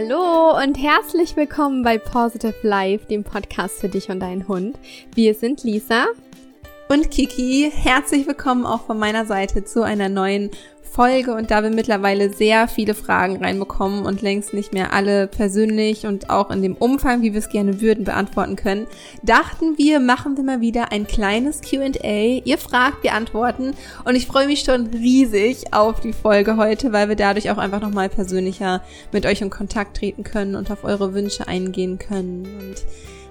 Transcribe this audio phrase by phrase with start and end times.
[0.00, 4.78] Hallo und herzlich willkommen bei Positive Life, dem Podcast für dich und deinen Hund.
[5.12, 6.06] Wir sind Lisa
[6.88, 7.68] und Kiki.
[7.74, 10.52] Herzlich willkommen auch von meiner Seite zu einer neuen
[10.98, 16.06] Folge und da wir mittlerweile sehr viele Fragen reinbekommen und längst nicht mehr alle persönlich
[16.06, 18.88] und auch in dem Umfang, wie wir es gerne würden, beantworten können,
[19.22, 22.42] dachten wir, machen wir mal wieder ein kleines QA.
[22.44, 23.74] Ihr fragt, wir antworten
[24.04, 27.80] und ich freue mich schon riesig auf die Folge heute, weil wir dadurch auch einfach
[27.80, 32.42] nochmal persönlicher mit euch in Kontakt treten können und auf eure Wünsche eingehen können.
[32.58, 32.84] Und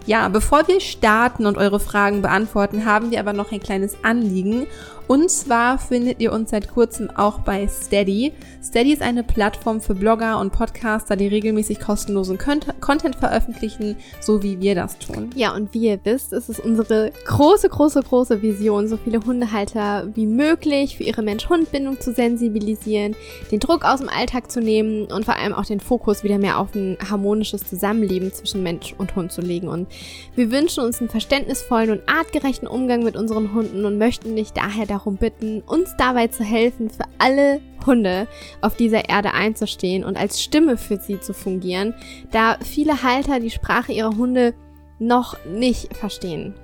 [0.05, 4.67] ja, bevor wir starten und eure Fragen beantworten, haben wir aber noch ein kleines Anliegen.
[5.07, 8.33] Und zwar findet ihr uns seit kurzem auch bei Steady.
[8.61, 14.59] Steady ist eine Plattform für Blogger und Podcaster, die regelmäßig kostenlosen Content veröffentlichen, so wie
[14.59, 15.29] wir das tun.
[15.35, 20.09] Ja, und wie ihr wisst, ist es unsere große, große, große Vision, so viele Hundehalter
[20.13, 23.15] wie möglich für ihre Mensch-Hund-Bindung zu sensibilisieren,
[23.49, 26.59] den Druck aus dem Alltag zu nehmen und vor allem auch den Fokus wieder mehr
[26.59, 29.69] auf ein harmonisches Zusammenleben zwischen Mensch und Hund zu legen.
[29.69, 29.87] Und
[30.35, 34.85] wir wünschen uns einen verständnisvollen und artgerechten Umgang mit unseren Hunden und möchten dich daher
[34.97, 38.27] darum bitten, uns dabei zu helfen, für alle Hunde
[38.61, 41.93] auf dieser Erde einzustehen und als Stimme für sie zu fungieren,
[42.31, 44.53] da viele Halter die Sprache ihrer Hunde
[44.99, 46.55] noch nicht verstehen.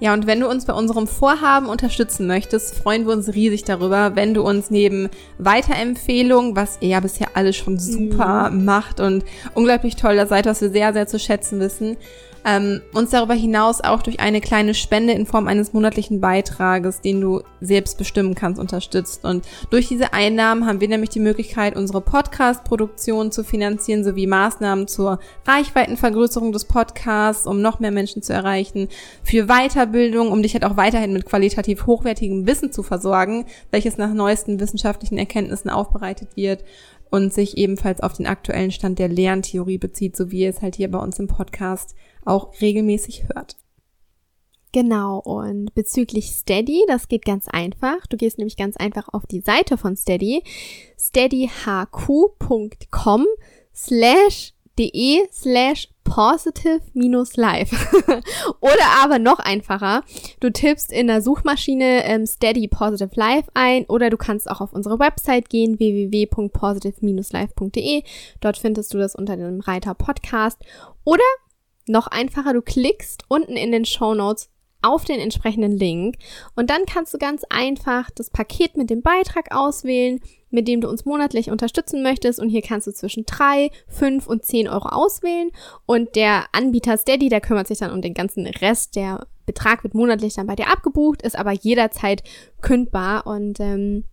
[0.00, 4.14] Ja, und wenn du uns bei unserem Vorhaben unterstützen möchtest, freuen wir uns riesig darüber,
[4.14, 5.08] wenn du uns neben
[5.38, 8.64] Weiterempfehlungen, was ihr ja bisher alles schon super mhm.
[8.64, 9.24] macht und
[9.54, 11.96] unglaublich toll da seid, was wir sehr, sehr zu schätzen wissen,
[12.44, 17.20] ähm, uns darüber hinaus auch durch eine kleine Spende in Form eines monatlichen Beitrages, den
[17.20, 19.24] du selbst bestimmen kannst, unterstützt.
[19.24, 24.88] Und durch diese Einnahmen haben wir nämlich die Möglichkeit, unsere Podcast-Produktion zu finanzieren, sowie Maßnahmen
[24.88, 28.88] zur Reichweitenvergrößerung des Podcasts, um noch mehr Menschen zu erreichen,
[29.22, 34.12] für Weiterbildung, um dich halt auch weiterhin mit qualitativ hochwertigem Wissen zu versorgen, welches nach
[34.12, 36.64] neuesten wissenschaftlichen Erkenntnissen aufbereitet wird
[37.10, 40.90] und sich ebenfalls auf den aktuellen Stand der Lerntheorie bezieht, so wie es halt hier
[40.90, 41.94] bei uns im Podcast
[42.28, 43.56] auch regelmäßig hört.
[44.72, 48.06] Genau, und bezüglich Steady, das geht ganz einfach.
[48.08, 50.44] Du gehst nämlich ganz einfach auf die Seite von Steady,
[50.98, 53.26] steadyhq.com
[53.74, 57.70] slash de slash positive minus live.
[58.60, 60.02] Oder aber noch einfacher,
[60.40, 64.72] du tippst in der Suchmaschine ähm, Steady Positive Life ein oder du kannst auch auf
[64.72, 68.02] unsere Website gehen, www.positive-life.de.
[68.40, 70.58] Dort findest du das unter dem Reiter Podcast.
[71.04, 71.22] Oder
[71.88, 74.50] noch einfacher, du klickst unten in den Show Notes
[74.80, 76.16] auf den entsprechenden Link
[76.54, 80.88] und dann kannst du ganz einfach das Paket mit dem Beitrag auswählen, mit dem du
[80.88, 82.40] uns monatlich unterstützen möchtest.
[82.40, 85.50] Und hier kannst du zwischen drei, fünf und zehn Euro auswählen.
[85.86, 89.94] Und der Anbieter Steady, der kümmert sich dann um den ganzen Rest, der Betrag wird
[89.94, 92.22] monatlich dann bei dir abgebucht, ist aber jederzeit
[92.60, 93.26] kündbar.
[93.26, 94.04] Und ähm,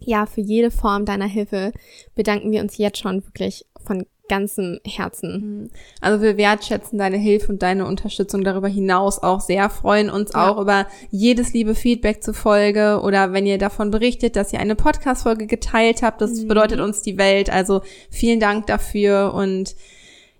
[0.00, 1.72] ja, für jede Form deiner Hilfe
[2.14, 5.32] bedanken wir uns jetzt schon wirklich von ganzem Herzen.
[5.32, 5.70] Mhm.
[6.00, 10.50] Also wir wertschätzen deine Hilfe und deine Unterstützung darüber hinaus auch sehr, freuen uns ja.
[10.50, 14.76] auch über jedes liebe Feedback zur Folge oder wenn ihr davon berichtet, dass ihr eine
[14.76, 16.48] Podcast-Folge geteilt habt, das mhm.
[16.48, 17.50] bedeutet uns die Welt.
[17.50, 19.74] Also vielen Dank dafür und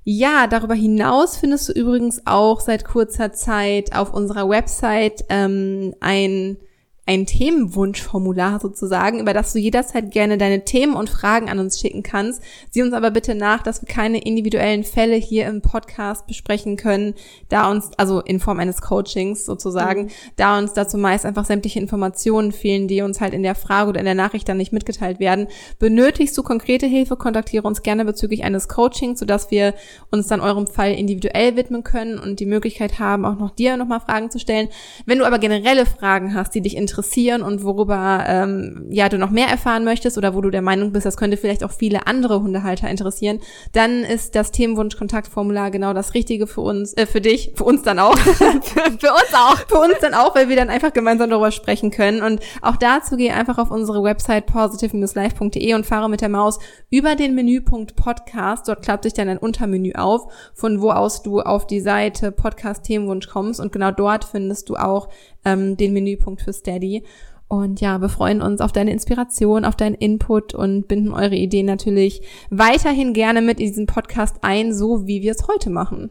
[0.07, 6.59] ja, darüber hinaus findest du übrigens auch seit kurzer Zeit auf unserer Website ähm, ein
[7.07, 12.03] ein Themenwunschformular sozusagen, über das du jederzeit gerne deine Themen und Fragen an uns schicken
[12.03, 12.43] kannst.
[12.71, 17.15] Sieh uns aber bitte nach, dass wir keine individuellen Fälle hier im Podcast besprechen können,
[17.51, 20.11] da uns, also in Form eines Coachings sozusagen, mhm.
[20.37, 24.01] da uns dazu meist einfach sämtliche Informationen fehlen, die uns halt in der Frage oder
[24.01, 25.49] in der Nachricht dann nicht mitgeteilt werden.
[25.79, 29.75] Benötigst du konkrete Hilfe, kontaktiere uns gerne bezüglich eines Coachings, sodass wir
[30.11, 34.01] uns dann eurem Fall individuell widmen können und die Möglichkeit haben, auch noch dir nochmal
[34.01, 34.69] Fragen zu stellen.
[35.05, 39.19] Wenn du aber generelle Fragen hast, die dich interessieren, interessieren und worüber ähm, ja du
[39.19, 42.07] noch mehr erfahren möchtest oder wo du der Meinung bist, das könnte vielleicht auch viele
[42.07, 43.41] andere Hundehalter interessieren,
[43.73, 47.99] dann ist das Themenwunsch-Kontaktformular genau das Richtige für uns, äh, für dich, für uns dann
[47.99, 51.91] auch, für uns auch, für uns dann auch, weil wir dann einfach gemeinsam darüber sprechen
[51.91, 52.23] können.
[52.23, 56.61] Und auch dazu geh einfach auf unsere Website positive-live.de und fahre mit der Maus
[56.91, 58.69] über den Menüpunkt Podcast.
[58.69, 62.85] Dort klappt sich dann ein Untermenü auf, von wo aus du auf die Seite Podcast
[62.85, 65.09] Themenwunsch kommst und genau dort findest du auch
[65.45, 67.05] ähm, den Menüpunkt für Steady.
[67.49, 71.67] Und ja, wir freuen uns auf deine Inspiration, auf deinen Input und binden eure Ideen
[71.67, 76.11] natürlich weiterhin gerne mit in diesen Podcast ein, so wie wir es heute machen.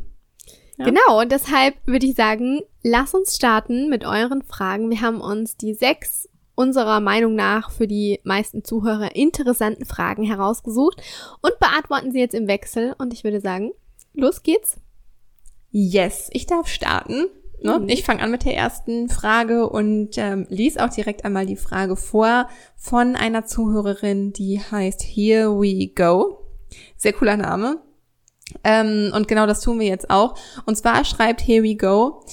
[0.78, 0.86] Ja.
[0.86, 4.90] Genau, und deshalb würde ich sagen, lass uns starten mit euren Fragen.
[4.90, 11.02] Wir haben uns die sechs unserer Meinung nach für die meisten Zuhörer interessanten Fragen herausgesucht
[11.42, 12.96] und beantworten sie jetzt im Wechsel.
[12.98, 13.72] Und ich würde sagen,
[14.14, 14.78] los geht's.
[15.72, 17.26] Yes, ich darf starten.
[17.64, 17.80] Ne?
[17.80, 17.90] Mhm.
[17.90, 21.96] Ich fange an mit der ersten Frage und ähm, lies auch direkt einmal die Frage
[21.96, 26.40] vor von einer Zuhörerin, die heißt Here We Go.
[26.98, 27.82] Sehr cooler Name.
[28.64, 30.36] Ähm, und genau das tun wir jetzt auch.
[30.66, 32.24] Und zwar schreibt Here We Go.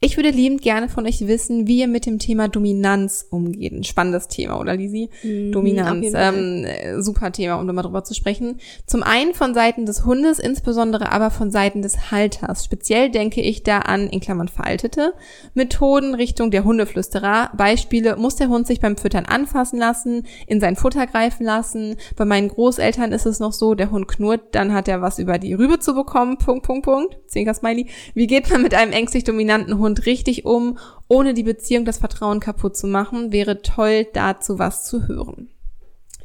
[0.00, 3.72] Ich würde liebend gerne von euch wissen, wie ihr mit dem Thema Dominanz umgeht.
[3.72, 5.10] Ein spannendes Thema, oder Lisi?
[5.24, 6.64] Mm, Dominanz, ähm,
[7.02, 8.60] super Thema, um da mal drüber zu sprechen.
[8.86, 12.64] Zum einen von Seiten des Hundes, insbesondere aber von Seiten des Halters.
[12.64, 15.14] Speziell denke ich da an, in Klammern veraltete,
[15.54, 17.50] Methoden Richtung der Hundeflüsterer.
[17.56, 21.96] Beispiele, muss der Hund sich beim Füttern anfassen lassen, in sein Futter greifen lassen.
[22.14, 25.38] Bei meinen Großeltern ist es noch so, der Hund knurrt, dann hat er was über
[25.38, 27.18] die Rübe zu bekommen, Punkt, Punkt, Punkt.
[27.26, 27.86] Zwinker Smiley.
[28.14, 31.98] Wie geht man mit einem ängstlich dominanten Hund Hund richtig um, ohne die Beziehung, das
[31.98, 33.32] Vertrauen kaputt zu machen.
[33.32, 35.48] Wäre toll, dazu was zu hören.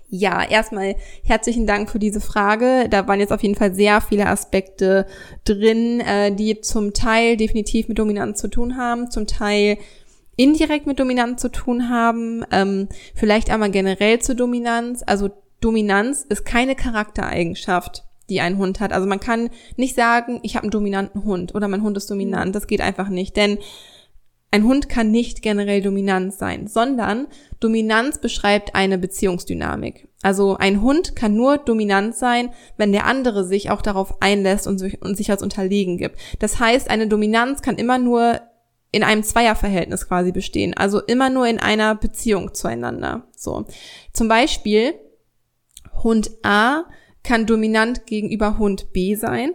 [0.09, 2.87] Ja, erstmal herzlichen Dank für diese Frage.
[2.87, 5.07] Da waren jetzt auf jeden Fall sehr viele Aspekte
[5.43, 9.79] drin, äh, die zum Teil definitiv mit Dominanz zu tun haben, zum Teil
[10.35, 15.03] indirekt mit Dominanz zu tun haben, ähm, vielleicht einmal generell zur Dominanz.
[15.03, 15.31] Also
[15.61, 18.93] Dominanz ist keine Charaktereigenschaft die ein Hund hat.
[18.93, 22.55] Also man kann nicht sagen, ich habe einen dominanten Hund oder mein Hund ist dominant.
[22.55, 23.57] Das geht einfach nicht, denn
[24.53, 27.25] ein Hund kann nicht generell dominant sein, sondern
[27.59, 30.07] Dominanz beschreibt eine Beziehungsdynamik.
[30.21, 34.77] Also ein Hund kann nur dominant sein, wenn der andere sich auch darauf einlässt und
[34.77, 36.19] sich, und sich als unterlegen gibt.
[36.37, 38.41] Das heißt, eine Dominanz kann immer nur
[38.91, 43.23] in einem Zweierverhältnis quasi bestehen, also immer nur in einer Beziehung zueinander.
[43.35, 43.65] So.
[44.13, 44.93] Zum Beispiel
[46.03, 46.83] Hund A
[47.23, 49.53] kann dominant gegenüber Hund B sein.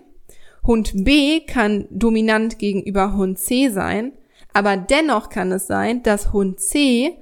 [0.66, 4.12] Hund B kann dominant gegenüber Hund C sein,
[4.52, 7.16] aber dennoch kann es sein, dass Hund C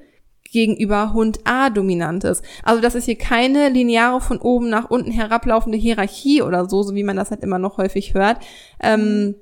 [0.50, 2.44] gegenüber Hund A dominant ist.
[2.62, 6.94] Also das ist hier keine lineare von oben nach unten herablaufende Hierarchie oder so, so
[6.94, 8.38] wie man das halt immer noch häufig hört.
[8.81, 9.34] Ähm,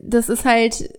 [0.00, 0.90] das ist halt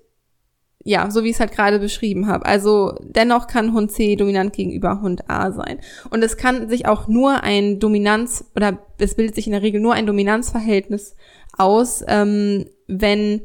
[0.88, 2.46] ja, so wie ich es halt gerade beschrieben habe.
[2.46, 5.80] Also dennoch kann Hund C dominant gegenüber Hund A sein.
[6.12, 9.82] Und es kann sich auch nur ein Dominanz oder es bildet sich in der Regel
[9.82, 11.18] nur ein Dominanzverhältnis
[11.58, 13.42] aus, ähm, wenn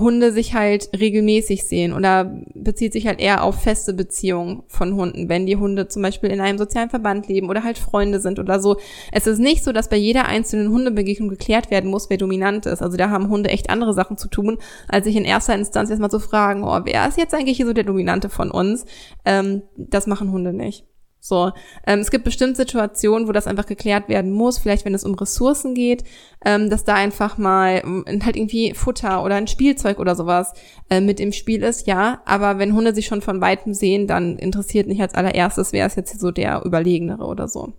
[0.00, 5.28] Hunde sich halt regelmäßig sehen oder bezieht sich halt eher auf feste Beziehungen von Hunden,
[5.28, 8.60] wenn die Hunde zum Beispiel in einem sozialen Verband leben oder halt Freunde sind oder
[8.60, 8.76] so.
[9.12, 12.82] Es ist nicht so, dass bei jeder einzelnen Hundebegegnung geklärt werden muss, wer dominant ist.
[12.82, 14.58] Also da haben Hunde echt andere Sachen zu tun,
[14.88, 17.72] als sich in erster Instanz erstmal zu fragen, oh, wer ist jetzt eigentlich hier so
[17.72, 18.84] der Dominante von uns?
[19.24, 20.84] Ähm, das machen Hunde nicht.
[21.26, 21.50] So,
[21.86, 25.14] ähm, es gibt bestimmt Situationen, wo das einfach geklärt werden muss, vielleicht wenn es um
[25.14, 26.04] Ressourcen geht,
[26.46, 30.52] ähm, dass da einfach mal ähm, halt irgendwie Futter oder ein Spielzeug oder sowas
[30.88, 32.22] äh, mit im Spiel ist, ja.
[32.24, 35.96] Aber wenn Hunde sich schon von weitem sehen, dann interessiert nicht als allererstes, wer ist
[35.96, 37.72] jetzt so der Überlegenere oder so.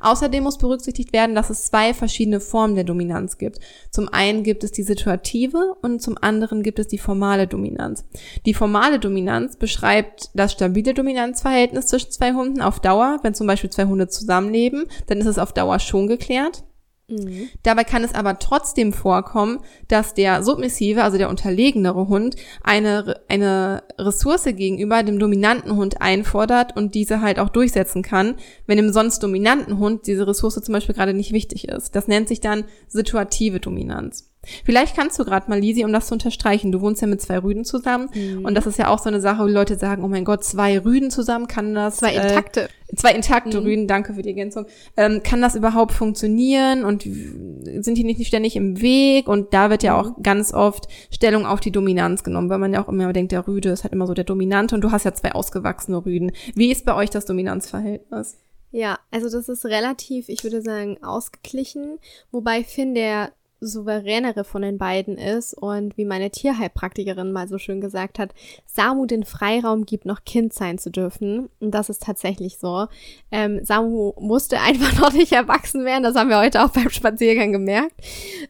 [0.00, 3.58] Außerdem muss berücksichtigt werden, dass es zwei verschiedene Formen der Dominanz gibt.
[3.90, 8.06] Zum einen gibt es die situative und zum anderen gibt es die formale Dominanz.
[8.46, 13.18] Die formale Dominanz beschreibt das stabile Dominanzverhältnis zwischen zwei Hunden auf Dauer.
[13.22, 16.64] Wenn zum Beispiel zwei Hunde zusammenleben, dann ist es auf Dauer schon geklärt.
[17.08, 17.50] Mhm.
[17.62, 23.82] Dabei kann es aber trotzdem vorkommen, dass der submissive, also der unterlegenere Hund, eine, eine
[23.98, 28.36] Ressource gegenüber dem dominanten Hund einfordert und diese halt auch durchsetzen kann,
[28.66, 31.94] wenn dem sonst dominanten Hund diese Ressource zum Beispiel gerade nicht wichtig ist.
[31.94, 34.33] Das nennt sich dann situative Dominanz.
[34.64, 37.38] Vielleicht kannst du gerade mal, Lisi, um das zu unterstreichen, du wohnst ja mit zwei
[37.38, 38.44] Rüden zusammen mhm.
[38.44, 40.78] und das ist ja auch so eine Sache, wo Leute sagen, oh mein Gott, zwei
[40.78, 41.98] Rüden zusammen, kann das...
[41.98, 42.62] Zwei äh, intakte.
[42.62, 43.66] Äh, zwei intakte mhm.
[43.66, 44.66] Rüden, danke für die Ergänzung.
[44.96, 49.28] Ähm, kann das überhaupt funktionieren und sind die nicht ständig im Weg?
[49.28, 50.22] Und da wird ja auch mhm.
[50.22, 53.70] ganz oft Stellung auf die Dominanz genommen, weil man ja auch immer denkt, der Rüde
[53.70, 56.32] ist halt immer so der Dominante und du hast ja zwei ausgewachsene Rüden.
[56.54, 58.38] Wie ist bei euch das Dominanzverhältnis?
[58.70, 62.00] Ja, also das ist relativ, ich würde sagen, ausgeglichen,
[62.32, 63.30] wobei Finn der
[63.66, 68.34] souveränere von den beiden ist und wie meine Tierheilpraktikerin mal so schön gesagt hat,
[68.66, 71.48] Samu den Freiraum gibt, noch Kind sein zu dürfen.
[71.60, 72.86] Und das ist tatsächlich so.
[73.30, 76.02] Ähm, Samu musste einfach noch nicht erwachsen werden.
[76.02, 77.94] Das haben wir heute auch beim Spaziergang gemerkt.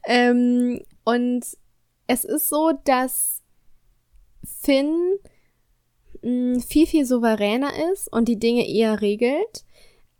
[0.06, 1.44] Ähm, und
[2.06, 3.42] es ist so, dass
[4.44, 5.18] Finn
[6.23, 9.64] mh, mm, viel, viel souveräner ist und die Dinge eher regelt.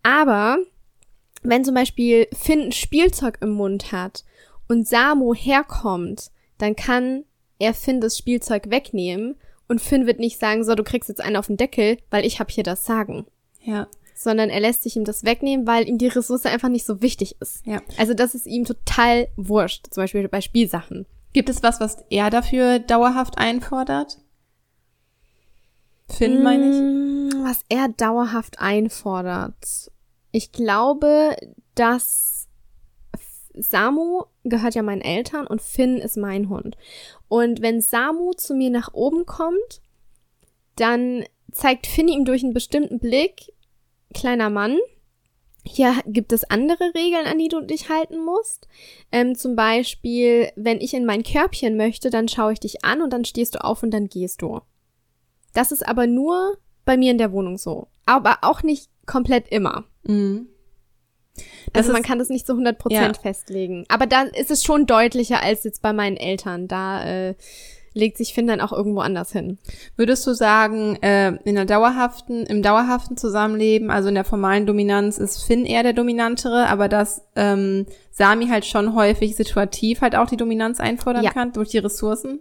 [0.03, 0.59] Aber
[1.43, 4.25] wenn zum Beispiel Finn ein Spielzeug im Mund hat
[4.69, 7.25] und Samu herkommt, dann kann
[7.59, 9.37] er Finn das Spielzeug wegnehmen
[9.69, 12.41] und Finn wird nicht sagen, so, du kriegst jetzt einen auf den Deckel, weil ich
[12.41, 13.27] hab hier das Sagen.
[13.61, 13.89] Ja.
[14.15, 17.37] Sondern er lässt sich ihm das wegnehmen, weil ihm die Ressource einfach nicht so wichtig
[17.41, 17.65] ist.
[17.67, 17.81] Ja.
[17.97, 21.07] Also das ist ihm total wurscht, zum Beispiel bei Spielsachen.
[21.33, 24.19] Gibt es was, was er dafür dauerhaft einfordert?
[26.09, 27.35] Finn, meine ich?
[27.35, 29.91] Mm, was er dauerhaft einfordert.
[30.31, 31.37] Ich glaube,
[31.75, 32.34] dass
[33.55, 36.77] Samu gehört ja meinen Eltern und Finn ist mein Hund.
[37.29, 39.81] Und wenn Samu zu mir nach oben kommt,
[40.77, 43.53] dann zeigt Finn ihm durch einen bestimmten Blick,
[44.13, 44.79] kleiner Mann,
[45.67, 48.69] hier gibt es andere Regeln, an die du dich halten musst.
[49.11, 53.13] Ähm, zum Beispiel, wenn ich in mein Körbchen möchte, dann schaue ich dich an und
[53.13, 54.61] dann stehst du auf und dann gehst du.
[55.55, 57.89] Das ist aber nur bei mir in der Wohnung so.
[58.05, 59.85] Aber auch nicht komplett immer.
[60.03, 60.49] Mhm.
[61.75, 63.13] Also man kann das nicht zu 100% ja.
[63.15, 63.85] festlegen.
[63.89, 66.69] Aber da ist es schon deutlicher als jetzt bei meinen Eltern.
[66.69, 67.35] Da äh,
[67.95, 69.59] legt sich Finn dann auch irgendwo anders hin.
[69.97, 75.19] Würdest du sagen, äh, in der dauerhaften, im dauerhaften Zusammenleben, also in der formalen Dominanz,
[75.19, 80.29] ist Finn eher der Dominantere, aber dass ähm, Sami halt schon häufig situativ halt auch
[80.29, 81.31] die Dominanz einfordern ja.
[81.31, 82.41] kann durch die Ressourcen?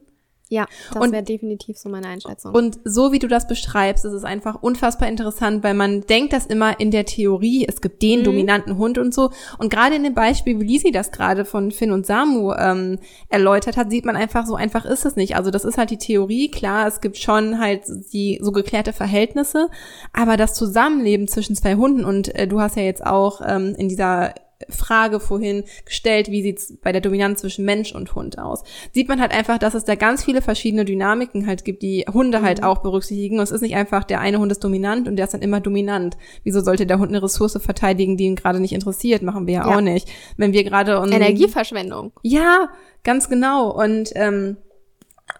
[0.53, 2.53] Ja, das wäre definitiv so meine Einschätzung.
[2.53, 6.45] Und so wie du das beschreibst, ist es einfach unfassbar interessant, weil man denkt das
[6.45, 8.25] immer in der Theorie, es gibt den mhm.
[8.25, 9.31] dominanten Hund und so.
[9.57, 13.77] Und gerade in dem Beispiel, wie Lisi das gerade von Finn und Samu ähm, erläutert
[13.77, 15.35] hat, sieht man einfach, so einfach ist es nicht.
[15.35, 17.81] Also das ist halt die Theorie, klar, es gibt schon halt
[18.13, 19.69] die so geklärte Verhältnisse,
[20.13, 23.89] aber das Zusammenleben zwischen zwei Hunden und äh, du hast ja jetzt auch ähm, in
[23.89, 24.35] dieser
[24.69, 28.63] Frage vorhin gestellt, wie sieht's bei der Dominanz zwischen Mensch und Hund aus?
[28.91, 32.41] Sieht man halt einfach, dass es da ganz viele verschiedene Dynamiken halt gibt, die Hunde
[32.41, 32.65] halt mhm.
[32.65, 33.37] auch berücksichtigen.
[33.37, 35.59] Und es ist nicht einfach, der eine Hund ist dominant und der ist dann immer
[35.59, 36.17] dominant.
[36.43, 39.21] Wieso sollte der Hund eine Ressource verteidigen, die ihn gerade nicht interessiert?
[39.21, 39.75] Machen wir ja, ja.
[39.77, 40.09] auch nicht.
[40.37, 42.11] Wenn wir gerade Energieverschwendung.
[42.21, 42.69] Ja,
[43.03, 43.71] ganz genau.
[43.71, 44.57] Und ähm,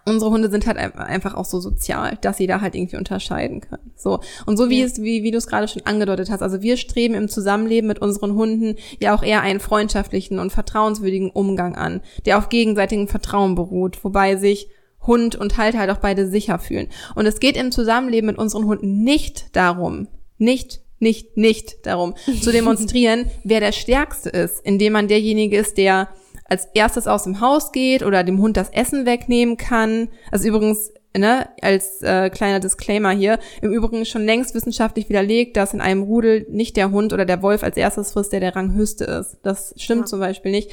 [0.04, 3.92] unsere Hunde sind halt einfach auch so sozial, dass sie da halt irgendwie unterscheiden können.
[3.96, 4.20] So.
[4.46, 4.86] Und so wie ja.
[4.86, 8.00] es, wie, wie du es gerade schon angedeutet hast, also wir streben im Zusammenleben mit
[8.00, 13.54] unseren Hunden ja auch eher einen freundschaftlichen und vertrauenswürdigen Umgang an, der auf gegenseitigem Vertrauen
[13.54, 14.68] beruht, wobei sich
[15.06, 16.88] Hund und Halter halt auch beide sicher fühlen.
[17.14, 20.08] Und es geht im Zusammenleben mit unseren Hunden nicht darum,
[20.38, 26.08] nicht nicht, nicht darum zu demonstrieren, wer der Stärkste ist, indem man derjenige ist, der
[26.44, 30.08] als erstes aus dem Haus geht oder dem Hund das Essen wegnehmen kann.
[30.30, 35.74] Also übrigens, ne, als äh, kleiner Disclaimer hier, im Übrigen schon längst wissenschaftlich widerlegt, dass
[35.74, 39.04] in einem Rudel nicht der Hund oder der Wolf als erstes frisst, der der Ranghöchste
[39.04, 39.38] ist.
[39.42, 40.06] Das stimmt ja.
[40.06, 40.70] zum Beispiel nicht.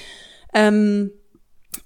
[0.53, 1.11] Ähm,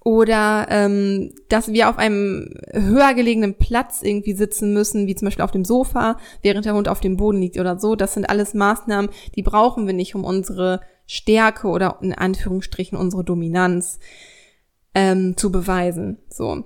[0.03, 5.43] oder ähm, dass wir auf einem höher gelegenen Platz irgendwie sitzen müssen, wie zum Beispiel
[5.43, 7.95] auf dem Sofa, während der Hund auf dem Boden liegt oder so.
[7.95, 13.23] Das sind alles Maßnahmen, die brauchen wir nicht, um unsere Stärke oder in Anführungsstrichen unsere
[13.23, 13.99] Dominanz
[14.93, 16.19] ähm, zu beweisen.
[16.29, 16.65] So.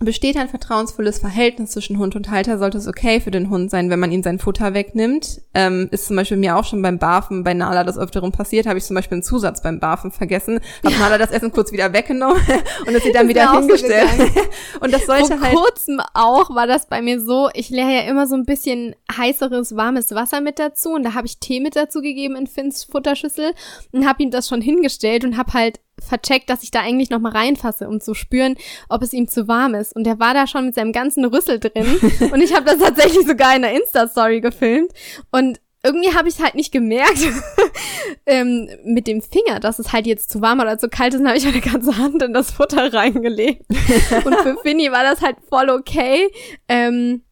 [0.00, 3.90] Besteht ein vertrauensvolles Verhältnis zwischen Hund und Halter, sollte es okay für den Hund sein,
[3.90, 5.40] wenn man ihm sein Futter wegnimmt.
[5.54, 8.76] Ähm, ist zum Beispiel mir auch schon beim Barfen bei Nala das öfteren passiert, habe
[8.76, 12.42] ich zum Beispiel einen Zusatz beim Barfen vergessen, habe Nala das Essen kurz wieder weggenommen
[12.86, 14.08] und es sie dann wieder hingestellt.
[14.18, 15.54] So und das sollte Vor halt.
[15.54, 19.76] kurzem auch war das bei mir so, ich leere ja immer so ein bisschen heißeres,
[19.76, 23.52] warmes Wasser mit dazu und da habe ich Tee mit dazu gegeben in Finns Futterschüssel
[23.92, 27.20] und habe ihm das schon hingestellt und habe halt vercheckt, dass ich da eigentlich noch
[27.20, 28.56] mal reinfasse, um zu spüren,
[28.88, 29.94] ob es ihm zu warm ist.
[29.94, 31.86] Und er war da schon mit seinem ganzen Rüssel drin.
[32.32, 34.92] und ich habe das tatsächlich sogar in der Insta-Story gefilmt.
[35.30, 37.18] Und irgendwie habe ich halt nicht gemerkt
[38.26, 41.20] ähm, mit dem Finger, dass es halt jetzt zu warm oder zu kalt ist.
[41.20, 43.66] Dann habe ich meine ganze Hand in das Futter reingelegt.
[44.24, 46.28] und für Finny war das halt voll okay.
[46.68, 47.22] Ähm,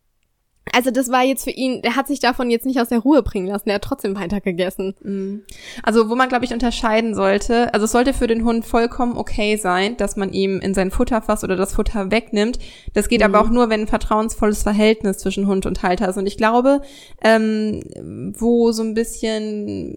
[0.73, 3.23] also das war jetzt für ihn, der hat sich davon jetzt nicht aus der Ruhe
[3.23, 4.95] bringen lassen, der hat trotzdem weiter gegessen.
[5.03, 5.43] Mhm.
[5.83, 9.57] Also wo man, glaube ich, unterscheiden sollte, also es sollte für den Hund vollkommen okay
[9.57, 12.59] sein, dass man ihm in sein Futter fasst oder das Futter wegnimmt.
[12.95, 13.27] Das geht mhm.
[13.27, 16.17] aber auch nur, wenn ein vertrauensvolles Verhältnis zwischen Hund und Halter ist.
[16.17, 16.81] Und ich glaube,
[17.23, 17.83] ähm,
[18.39, 19.97] wo so ein bisschen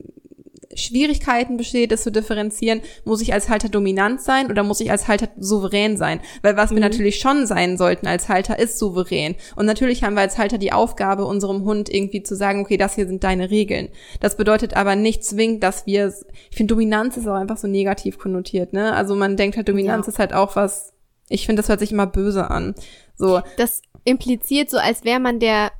[0.75, 5.07] Schwierigkeiten besteht, es zu differenzieren, muss ich als Halter dominant sein oder muss ich als
[5.07, 6.19] Halter souverän sein?
[6.41, 6.75] Weil was mhm.
[6.75, 9.35] wir natürlich schon sein sollten als Halter ist souverän.
[9.55, 12.95] Und natürlich haben wir als Halter die Aufgabe, unserem Hund irgendwie zu sagen, okay, das
[12.95, 13.89] hier sind deine Regeln.
[14.19, 16.13] Das bedeutet aber nicht zwingend, dass wir,
[16.49, 18.93] ich finde, Dominanz ist auch einfach so negativ konnotiert, ne?
[18.93, 20.11] Also man denkt halt, Dominanz ja.
[20.13, 20.93] ist halt auch was,
[21.29, 22.75] ich finde, das hört sich immer böse an.
[23.15, 23.41] So.
[23.57, 25.71] Das impliziert so, als wäre man der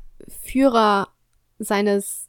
[0.44, 1.10] Führer
[1.60, 2.25] seines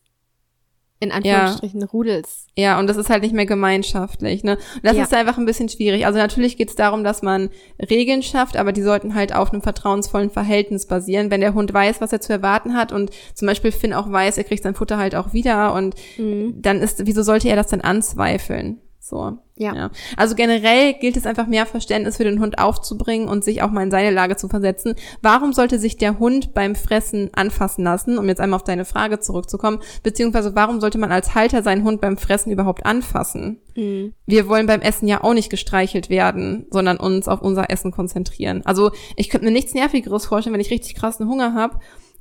[0.99, 1.87] in Anführungsstrichen ja.
[1.87, 2.47] Rudels.
[2.57, 4.53] Ja, und das ist halt nicht mehr gemeinschaftlich, ne?
[4.77, 5.03] Und das ja.
[5.03, 6.07] ist einfach ein bisschen schwierig.
[6.07, 7.51] Also natürlich geht es darum, dass man
[7.91, 11.31] Regeln schafft, aber die sollten halt auf einem vertrauensvollen Verhältnis basieren.
[11.31, 14.39] Wenn der Hund weiß, was er zu erwarten hat und zum Beispiel Finn auch weiß,
[14.39, 16.55] er kriegt sein Futter halt auch wieder und mhm.
[16.63, 18.81] dann ist, wieso sollte er das dann anzweifeln?
[19.09, 19.39] So.
[19.55, 19.73] Ja.
[19.73, 19.91] ja.
[20.17, 23.85] Also generell gilt es einfach mehr Verständnis für den Hund aufzubringen und sich auch mal
[23.85, 24.97] in seine Lage zu versetzen.
[25.23, 29.21] Warum sollte sich der Hund beim Fressen anfassen lassen, um jetzt einmal auf deine Frage
[29.21, 33.61] zurückzukommen, beziehungsweise warum sollte man als Halter seinen Hund beim Fressen überhaupt anfassen?
[33.77, 34.15] Mhm.
[34.27, 38.63] Wir wollen beim Essen ja auch nicht gestreichelt werden, sondern uns auf unser Essen konzentrieren.
[38.65, 41.79] Also ich könnte mir nichts Nervigeres vorstellen, wenn ich richtig krassen Hunger habe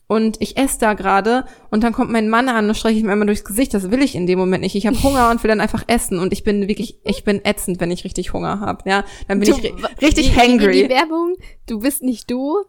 [0.08, 3.12] und ich esse da gerade und dann kommt mein Mann an und streiche ich mir
[3.12, 3.74] einmal durchs Gesicht.
[3.74, 4.76] Das will ich in dem Moment nicht.
[4.76, 7.80] Ich habe Hunger und will dann einfach essen und ich bin wirklich, ich bin ätzend,
[7.80, 8.88] wenn ich richtig Hunger habe.
[8.90, 10.84] Ja, dann bin du, ich richtig wie, hangry.
[10.84, 11.36] Die Werbung,
[11.68, 12.66] du bist nicht du.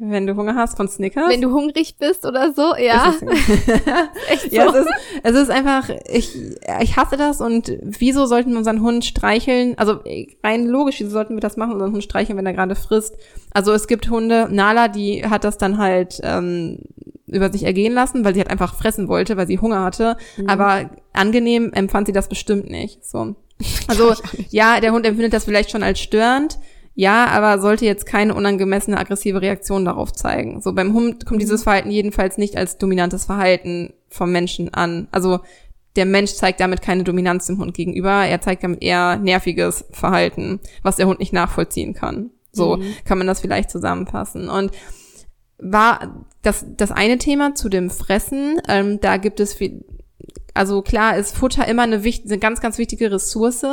[0.00, 1.28] Wenn du Hunger hast von Snickers?
[1.28, 3.14] Wenn du hungrig bist oder so, ja.
[4.30, 4.56] Echt so.
[4.56, 4.88] Ja, es ist,
[5.22, 6.36] es ist einfach, ich,
[6.80, 9.76] ich hasse das und wieso sollten wir unseren Hund streicheln?
[9.76, 10.00] Also
[10.44, 13.16] rein logisch, wieso sollten wir das machen, unseren Hund streicheln, wenn er gerade frisst?
[13.52, 16.80] Also es gibt Hunde, Nala, die hat das dann halt ähm,
[17.26, 20.16] über sich ergehen lassen, weil sie halt einfach fressen wollte, weil sie Hunger hatte.
[20.36, 20.48] Mhm.
[20.48, 23.04] Aber angenehm empfand sie das bestimmt nicht.
[23.04, 23.34] So.
[23.86, 24.14] Also
[24.50, 26.58] ja, der Hund empfindet das vielleicht schon als störend.
[27.00, 30.60] Ja, aber sollte jetzt keine unangemessene aggressive Reaktion darauf zeigen.
[30.60, 31.62] So beim Hund kommt dieses mhm.
[31.62, 35.06] Verhalten jedenfalls nicht als dominantes Verhalten vom Menschen an.
[35.12, 35.38] Also
[35.94, 38.26] der Mensch zeigt damit keine Dominanz dem Hund gegenüber.
[38.26, 42.30] Er zeigt damit eher nerviges Verhalten, was der Hund nicht nachvollziehen kann.
[42.50, 42.92] So mhm.
[43.04, 44.48] kann man das vielleicht zusammenfassen.
[44.48, 44.72] Und
[45.58, 48.60] war das, das eine Thema zu dem Fressen.
[48.66, 49.84] Ähm, da gibt es viel,
[50.52, 53.64] also klar ist Futter immer eine, wichtige, eine ganz, ganz wichtige Ressource,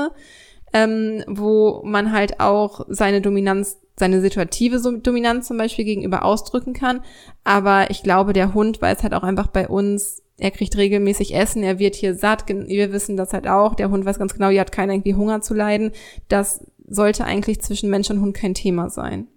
[0.76, 7.00] ähm, wo man halt auch seine Dominanz, seine situative Dominanz zum Beispiel gegenüber ausdrücken kann.
[7.46, 11.64] Aber ich glaube, der Hund weiß halt auch einfach bei uns, er kriegt regelmäßig Essen,
[11.64, 12.44] er wird hier satt.
[12.50, 13.74] Wir wissen das halt auch.
[13.74, 15.94] Der Hund weiß ganz genau, hier hat keiner irgendwie Hunger zu leiden.
[16.28, 19.28] Das sollte eigentlich zwischen Mensch und Hund kein Thema sein.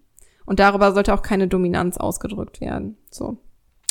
[0.45, 2.97] Und darüber sollte auch keine Dominanz ausgedrückt werden.
[3.13, 3.37] So.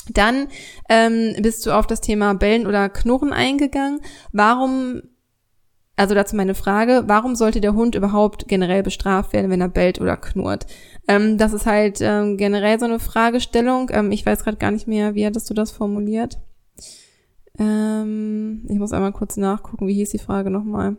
[0.10, 0.50] Dann
[0.89, 4.01] ähm, bist du auf das Thema Bellen oder Knurren eingegangen.
[4.34, 5.01] Warum,
[5.98, 10.00] also dazu meine Frage, warum sollte der Hund überhaupt generell bestraft werden, wenn er bellt
[10.00, 10.68] oder knurrt?
[11.08, 13.89] Ähm, das ist halt ähm, generell so eine Fragestellung.
[13.92, 16.38] Ähm, ich weiß gerade gar nicht mehr, wie hattest du das formuliert?
[17.58, 20.98] Ähm, ich muss einmal kurz nachgucken, wie hieß die Frage nochmal?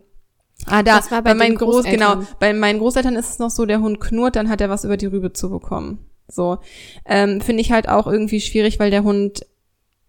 [0.66, 3.50] Ah, da, das war bei, bei meinen Groß, genau, bei meinen Großeltern ist es noch
[3.50, 6.04] so, der Hund knurrt, dann hat er was über die Rübe zu bekommen.
[6.26, 6.58] So.
[7.06, 9.46] Ähm, Finde ich halt auch irgendwie schwierig, weil der Hund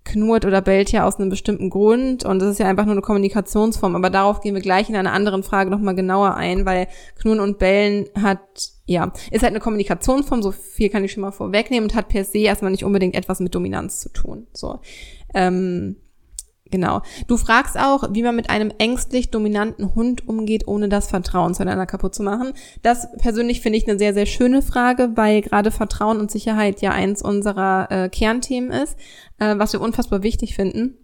[0.09, 3.01] knurrt oder bellt ja aus einem bestimmten Grund und das ist ja einfach nur eine
[3.01, 3.95] Kommunikationsform.
[3.95, 6.87] Aber darauf gehen wir gleich in einer anderen Frage nochmal genauer ein, weil
[7.19, 8.39] Knurren und Bellen hat,
[8.85, 12.25] ja, ist halt eine Kommunikationsform, so viel kann ich schon mal vorwegnehmen und hat per
[12.25, 14.47] se erstmal nicht unbedingt etwas mit Dominanz zu tun.
[14.53, 14.79] So.
[15.33, 15.97] Ähm,
[16.71, 17.01] Genau.
[17.27, 21.87] Du fragst auch, wie man mit einem ängstlich dominanten Hund umgeht, ohne das Vertrauen zueinander
[21.87, 22.53] kaputt zu machen.
[22.83, 26.91] Das persönlich finde ich eine sehr, sehr schöne Frage, weil gerade Vertrauen und Sicherheit ja
[26.91, 28.97] eins unserer äh, Kernthemen ist,
[29.39, 30.97] äh, was wir unfassbar wichtig finden.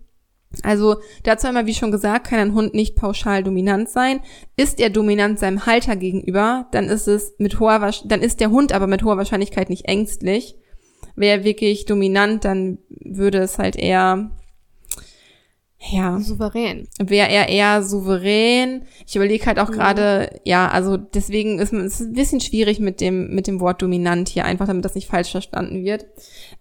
[0.63, 4.21] Also dazu einmal, wie schon gesagt, kann ein Hund nicht pauschal dominant sein.
[4.55, 8.71] Ist er dominant seinem Halter gegenüber, dann ist es mit hoher, dann ist der Hund
[8.71, 10.55] aber mit hoher Wahrscheinlichkeit nicht ängstlich.
[11.15, 14.31] Wäre wirklich dominant, dann würde es halt eher
[15.91, 16.19] ja.
[16.19, 16.87] Souverän.
[16.99, 18.83] Wäre er eher souverän.
[19.05, 19.73] Ich überlege halt auch mhm.
[19.73, 24.29] gerade, ja, also deswegen ist es ein bisschen schwierig mit dem, mit dem Wort dominant
[24.29, 26.05] hier, einfach damit das nicht falsch verstanden wird.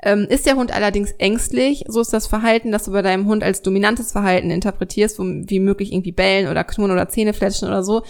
[0.03, 3.43] Ähm, ist der Hund allerdings ängstlich, so ist das Verhalten, das du bei deinem Hund
[3.43, 8.03] als dominantes Verhalten interpretierst, wie möglich irgendwie bellen oder knurren oder Zähne fletschen oder so,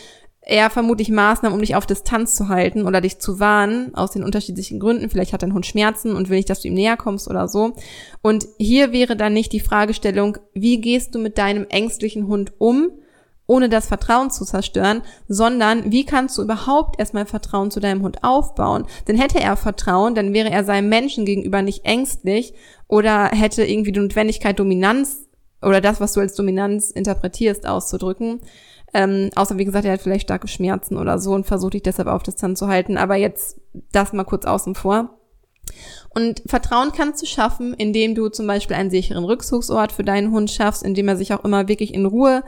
[0.46, 4.24] eher vermutlich Maßnahmen, um dich auf Distanz zu halten oder dich zu warnen, aus den
[4.24, 5.08] unterschiedlichen Gründen.
[5.08, 7.72] Vielleicht hat dein Hund Schmerzen und will nicht, dass du ihm näher kommst oder so.
[8.20, 12.90] Und hier wäre dann nicht die Fragestellung, wie gehst du mit deinem ängstlichen Hund um,
[13.46, 18.22] ohne das Vertrauen zu zerstören, sondern wie kannst du überhaupt erstmal Vertrauen zu deinem Hund
[18.22, 18.86] aufbauen?
[19.06, 22.54] Denn hätte er Vertrauen, dann wäre er seinem Menschen gegenüber nicht ängstlich
[22.88, 25.28] oder hätte irgendwie die Notwendigkeit, Dominanz
[25.62, 28.40] oder das, was du als Dominanz interpretierst, auszudrücken.
[28.94, 32.08] Ähm, außer wie gesagt, er hat vielleicht starke Schmerzen oder so und versucht dich deshalb
[32.08, 32.96] auf Distanz zu halten.
[32.96, 33.60] Aber jetzt
[33.92, 35.18] das mal kurz außen vor.
[36.10, 40.50] Und Vertrauen kannst du schaffen, indem du zum Beispiel einen sicheren Rückzugsort für deinen Hund
[40.50, 42.44] schaffst, indem er sich auch immer wirklich in Ruhe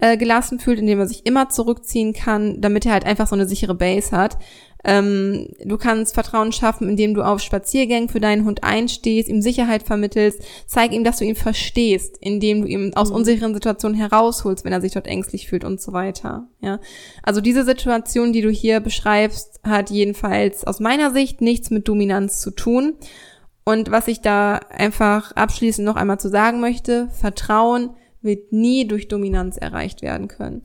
[0.00, 3.46] äh, gelassen fühlt, indem er sich immer zurückziehen kann, damit er halt einfach so eine
[3.46, 4.38] sichere Base hat.
[4.84, 9.82] Ähm, du kannst Vertrauen schaffen, indem du auf Spaziergängen für deinen Hund einstehst, ihm Sicherheit
[9.82, 13.16] vermittelst, zeig ihm, dass du ihn verstehst, indem du ihn aus mhm.
[13.16, 16.48] unsicheren Situationen herausholst, wenn er sich dort ängstlich fühlt und so weiter.
[16.60, 16.80] Ja,
[17.22, 22.40] also diese Situation, die du hier beschreibst, hat jedenfalls aus meiner Sicht nichts mit Dominanz
[22.40, 22.94] zu tun.
[23.64, 27.90] Und was ich da einfach abschließend noch einmal zu sagen möchte, Vertrauen
[28.22, 30.62] wird nie durch Dominanz erreicht werden können.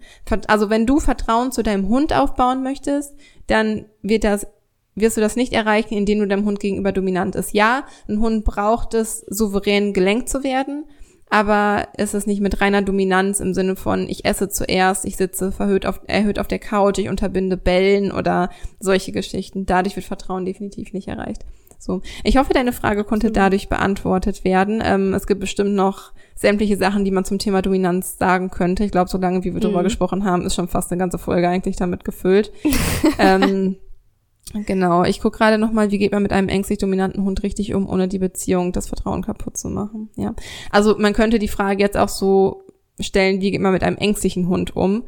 [0.48, 3.16] Also wenn du Vertrauen zu deinem Hund aufbauen möchtest,
[3.48, 4.48] dann wird das
[4.96, 7.54] wirst du das nicht erreichen, indem du deinem Hund gegenüber dominant ist.
[7.54, 10.86] Ja, ein Hund braucht es, souverän gelenkt zu werden,
[11.30, 15.52] aber es ist nicht mit reiner Dominanz im Sinne von, ich esse zuerst, ich sitze
[15.52, 19.66] verhöht auf, erhöht auf der Couch, ich unterbinde Bellen oder solche Geschichten.
[19.66, 21.44] Dadurch wird Vertrauen definitiv nicht erreicht.
[21.86, 22.02] So.
[22.24, 24.82] Ich hoffe, deine Frage konnte dadurch beantwortet werden.
[24.84, 28.84] Ähm, es gibt bestimmt noch sämtliche Sachen, die man zum Thema Dominanz sagen könnte.
[28.84, 29.60] Ich glaube, so lange, wie wir mhm.
[29.60, 32.52] darüber gesprochen haben, ist schon fast eine ganze Folge eigentlich damit gefüllt.
[33.20, 33.76] ähm,
[34.66, 37.88] genau, ich gucke gerade nochmal, wie geht man mit einem ängstlich dominanten Hund richtig um,
[37.88, 40.10] ohne die Beziehung, das Vertrauen kaputt zu machen.
[40.16, 40.34] Ja,
[40.72, 42.64] Also man könnte die Frage jetzt auch so
[43.00, 45.04] stellen, wie geht man mit einem ängstlichen Hund um,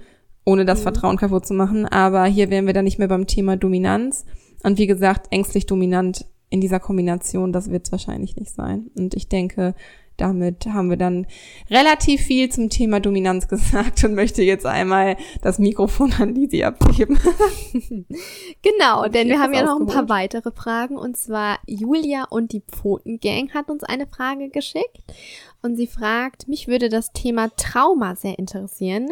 [0.46, 0.84] ohne das mhm.
[0.84, 1.88] Vertrauen kaputt zu machen.
[1.88, 4.26] Aber hier wären wir dann nicht mehr beim Thema Dominanz.
[4.62, 8.90] Und wie gesagt, ängstlich dominant in dieser Kombination, das wird es wahrscheinlich nicht sein.
[8.96, 9.76] Und ich denke,
[10.18, 11.28] damit haben wir dann
[11.70, 17.18] relativ viel zum Thema Dominanz gesagt und möchte jetzt einmal das Mikrofon an Lisi abgeben.
[18.62, 22.62] genau, denn wir haben ja noch ein paar weitere Fragen und zwar Julia und die
[22.62, 25.04] Pfotengang hat uns eine Frage geschickt
[25.62, 29.08] und sie fragt, mich würde das Thema Trauma sehr interessieren.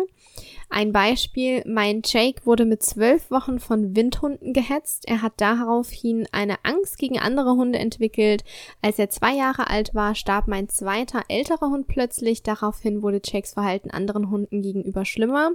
[0.70, 5.08] Ein Beispiel, mein Jake wurde mit zwölf Wochen von Windhunden gehetzt.
[5.08, 8.44] Er hat daraufhin eine Angst gegen andere Hunde entwickelt.
[8.82, 12.44] Als er zwei Jahre alt war, starb mein zweiter älterer Hund plötzlich.
[12.44, 15.52] Daraufhin wurde Jakes Verhalten anderen Hunden gegenüber schlimmer.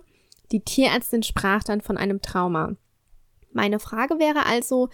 [0.53, 2.77] Die Tierärztin sprach dann von einem Trauma.
[3.53, 4.89] Meine Frage wäre also,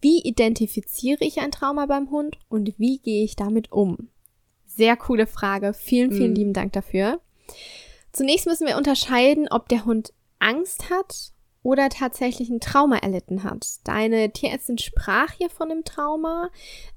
[0.00, 4.08] wie identifiziere ich ein Trauma beim Hund und wie gehe ich damit um?
[4.66, 5.74] Sehr coole Frage.
[5.74, 6.36] Vielen, vielen mm.
[6.36, 7.20] lieben Dank dafür.
[8.18, 11.30] Zunächst müssen wir unterscheiden, ob der Hund Angst hat
[11.62, 13.64] oder tatsächlich ein Trauma erlitten hat.
[13.84, 16.50] Deine Tierärztin sprach hier von einem Trauma.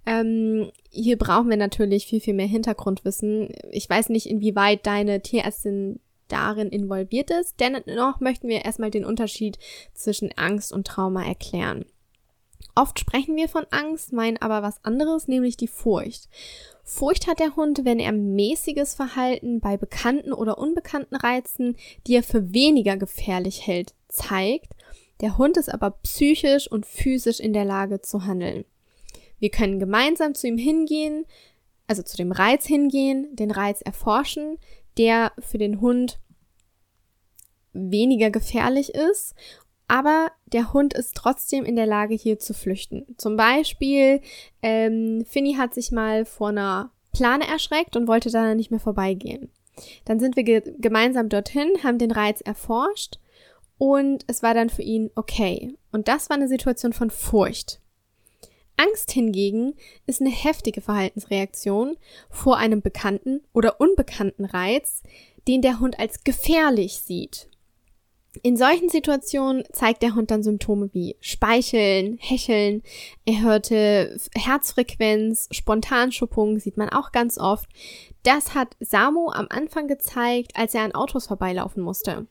[0.08, 3.50] Ähm, hier brauchen wir natürlich viel, viel mehr Hintergrundwissen.
[3.70, 7.60] Ich weiß nicht, inwieweit deine Tierärztin darin involviert ist.
[7.60, 9.60] Dennoch möchten wir erstmal den Unterschied
[9.94, 11.86] zwischen Angst und Trauma erklären.
[12.76, 16.30] Oft sprechen wir von Angst, meinen aber was anderes, nämlich die Furcht.
[16.84, 21.76] Furcht hat der Hund, wenn er mäßiges Verhalten bei bekannten oder unbekannten Reizen,
[22.08, 24.74] die er für weniger gefährlich hält, zeigt.
[25.20, 28.66] Der Hund ist aber psychisch und physisch in der Lage zu handeln.
[29.40, 31.26] Wir können gemeinsam zu ihm hingehen,
[31.88, 34.58] also zu dem Reiz hingehen, den Reiz erforschen,
[34.98, 36.20] der für den Hund
[37.74, 39.34] weniger gefährlich ist
[39.92, 43.06] aber der Hund ist trotzdem in der Lage, hier zu flüchten.
[43.18, 44.22] Zum Beispiel,
[44.62, 49.50] ähm, Finny hat sich mal vor einer Plane erschreckt und wollte da nicht mehr vorbeigehen.
[50.06, 53.20] Dann sind wir ge gemeinsam dorthin, haben den Reiz erforscht
[53.78, 55.76] und es war dann für ihn okay.
[55.92, 57.82] Und das war eine Situation von Furcht.
[58.78, 59.74] Angst hingegen
[60.06, 61.98] ist eine heftige Verhaltensreaktion
[62.30, 65.04] vor einem bekannten oder unbekannten Reiz,
[65.50, 67.51] den der Hund als gefährlich sieht.
[68.44, 72.82] In solchen Situationen zeigt der Hund dann Symptome wie Speicheln, Hecheln,
[73.26, 77.70] erhöhte Herzfrequenz, Spontanschuppung sieht man auch ganz oft.
[78.24, 82.28] Das hat Samu am Anfang gezeigt, als er an Autos vorbeilaufen musste.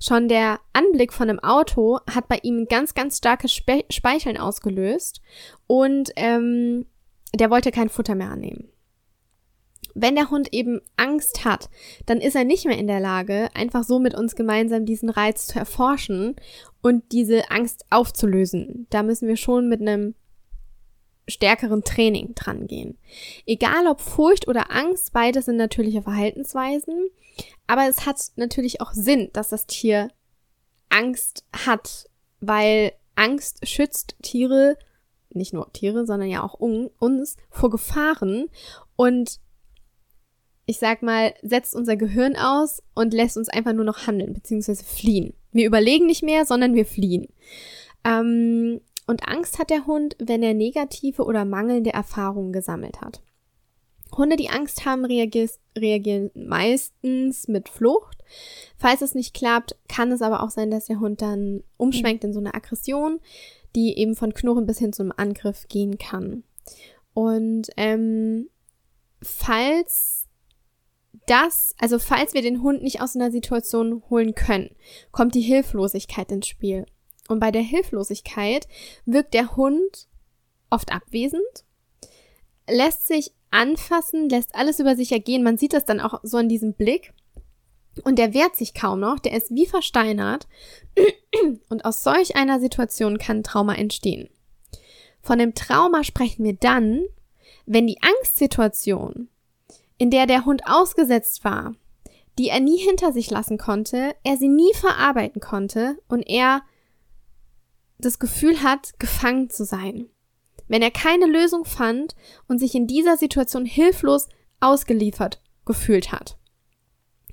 [0.00, 5.20] Schon der Anblick von einem Auto hat bei ihm ganz, ganz starkes Spe Speicheln ausgelöst
[5.68, 6.86] und ähm,
[7.34, 8.70] der wollte kein Futter mehr annehmen
[9.94, 11.68] wenn der Hund eben Angst hat,
[12.06, 15.46] dann ist er nicht mehr in der Lage, einfach so mit uns gemeinsam diesen Reiz
[15.46, 16.36] zu erforschen
[16.82, 18.86] und diese Angst aufzulösen.
[18.90, 20.14] Da müssen wir schon mit einem
[21.26, 22.96] stärkeren Training dran gehen.
[23.44, 27.08] Egal ob Furcht oder Angst, beides sind natürliche Verhaltensweisen,
[27.66, 30.10] aber es hat natürlich auch Sinn, dass das Tier
[30.88, 32.08] Angst hat,
[32.40, 34.78] weil Angst schützt Tiere,
[35.30, 38.46] nicht nur Tiere, sondern ja auch uns vor Gefahren
[38.96, 39.40] und
[40.68, 44.84] ich sag mal, setzt unser Gehirn aus und lässt uns einfach nur noch handeln, beziehungsweise
[44.84, 45.32] fliehen.
[45.50, 47.26] Wir überlegen nicht mehr, sondern wir fliehen.
[48.04, 53.22] Ähm, und Angst hat der Hund, wenn er negative oder mangelnde Erfahrungen gesammelt hat.
[54.14, 58.18] Hunde, die Angst haben, reagieren meistens mit Flucht.
[58.76, 62.34] Falls es nicht klappt, kann es aber auch sein, dass der Hund dann umschwenkt in
[62.34, 63.20] so eine Aggression,
[63.74, 66.44] die eben von Knurren bis hin zum Angriff gehen kann.
[67.14, 68.50] Und ähm,
[69.22, 70.27] falls
[71.30, 74.74] das, also falls wir den Hund nicht aus einer Situation holen können,
[75.10, 76.86] kommt die Hilflosigkeit ins Spiel.
[77.28, 78.66] Und bei der Hilflosigkeit
[79.04, 80.08] wirkt der Hund
[80.70, 81.42] oft abwesend,
[82.68, 85.42] lässt sich anfassen, lässt alles über sich ergehen.
[85.42, 87.12] Man sieht das dann auch so in diesem Blick.
[88.04, 90.46] Und der wehrt sich kaum noch, der ist wie versteinert.
[91.68, 94.28] Und aus solch einer Situation kann Trauma entstehen.
[95.20, 97.04] Von dem Trauma sprechen wir dann,
[97.66, 99.28] wenn die Angstsituation
[99.98, 101.74] in der der Hund ausgesetzt war,
[102.38, 106.62] die er nie hinter sich lassen konnte, er sie nie verarbeiten konnte und er
[107.98, 110.08] das Gefühl hat, gefangen zu sein.
[110.68, 112.14] Wenn er keine Lösung fand
[112.46, 114.28] und sich in dieser Situation hilflos
[114.60, 116.37] ausgeliefert gefühlt hat.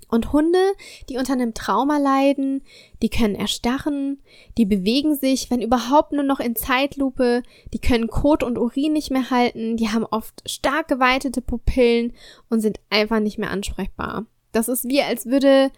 [0.08, 0.74] Und Hunde,
[1.10, 2.62] die unter einem Trauma leiden,
[3.02, 4.22] die können erstarren,
[4.58, 7.42] die bewegen sich, wenn überhaupt nur noch in Zeitlupe,
[7.74, 12.14] die können Kot und Urin nicht mehr halten, die haben oft stark geweitete Pupillen
[12.50, 14.26] und sind einfach nicht mehr ansprechbar.
[14.52, 15.72] Das ist wie, als würde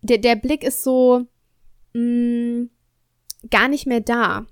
[0.00, 1.26] der, der Blick ist so
[1.92, 2.70] mh, mm,
[3.50, 4.46] gar nicht mehr da.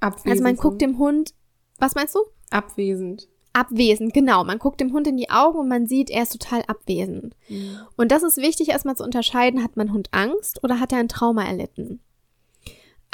[0.00, 0.30] Abwesend.
[0.30, 1.34] Also man guckt dem Hund,
[1.78, 2.20] was meinst du?
[2.50, 3.28] Abwesend.
[3.52, 4.44] Abwesend, genau.
[4.44, 7.34] Man guckt dem Hund in die Augen und man sieht, er ist total abwesend.
[7.48, 7.78] Mhm.
[7.96, 11.08] Und das ist wichtig, erstmal zu unterscheiden, hat mein Hund Angst oder hat er ein
[11.08, 12.00] Trauma erlitten?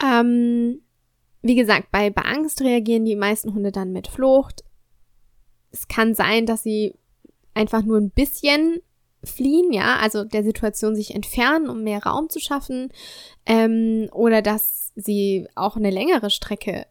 [0.03, 0.81] Ähm,
[1.42, 4.64] wie gesagt, bei, bei Angst reagieren die meisten Hunde dann mit Flucht.
[5.70, 6.94] Es kann sein, dass sie
[7.55, 8.81] einfach nur ein bisschen
[9.23, 12.92] fliehen, ja, also der Situation sich entfernen, um mehr Raum zu schaffen,
[13.47, 16.87] ähm, oder dass sie auch eine längere Strecke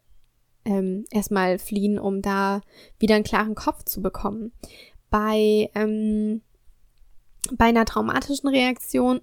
[0.65, 2.62] ähm, erstmal fliehen, um da
[2.99, 4.52] wieder einen klaren Kopf zu bekommen.
[5.10, 6.41] Bei, ähm,
[7.52, 9.21] bei einer traumatischen Reaktion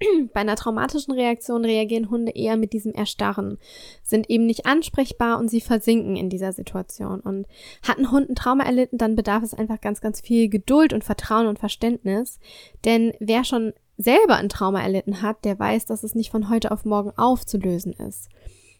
[0.32, 3.58] bei einer traumatischen Reaktion reagieren Hunde eher mit diesem Erstarren,
[4.02, 7.20] sind eben nicht ansprechbar und sie versinken in dieser Situation.
[7.20, 7.46] Und
[7.82, 11.04] hat ein Hund ein Trauma erlitten, dann bedarf es einfach ganz, ganz viel Geduld und
[11.04, 12.38] Vertrauen und Verständnis.
[12.84, 16.70] Denn wer schon selber ein Trauma erlitten hat, der weiß, dass es nicht von heute
[16.70, 18.30] auf morgen aufzulösen ist.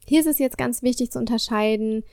[0.07, 2.05] Hier ist es jetzt ganz wichtig zu unterscheiden,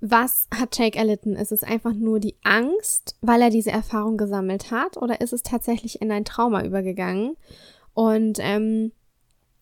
[0.00, 1.34] was hat Jake erlitten?
[1.34, 5.42] Ist es einfach nur die Angst, weil er diese Erfahrung gesammelt hat, oder ist es
[5.42, 7.36] tatsächlich in ein Trauma übergegangen?
[7.94, 8.92] Und ähm,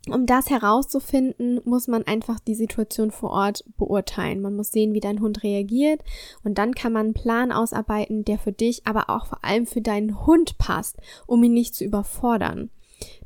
[0.09, 4.41] um das herauszufinden, muss man einfach die Situation vor Ort beurteilen.
[4.41, 6.01] Man muss sehen, wie dein Hund reagiert
[6.43, 9.81] und dann kann man einen Plan ausarbeiten, der für dich, aber auch vor allem für
[9.81, 12.71] deinen Hund passt, um ihn nicht zu überfordern.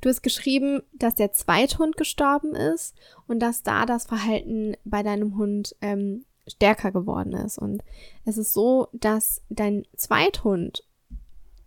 [0.01, 2.95] Du hast geschrieben, dass der Zweithund gestorben ist
[3.27, 7.59] und dass da das Verhalten bei deinem Hund ähm, stärker geworden ist.
[7.59, 7.83] Und
[8.25, 10.85] es ist so, dass dein Zweithund,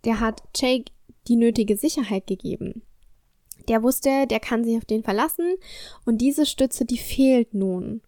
[0.05, 0.91] der hat Jake
[1.27, 2.81] die nötige Sicherheit gegeben.
[3.67, 5.55] Der wusste, der kann sich auf den verlassen
[6.05, 8.01] und diese Stütze, die fehlt nun.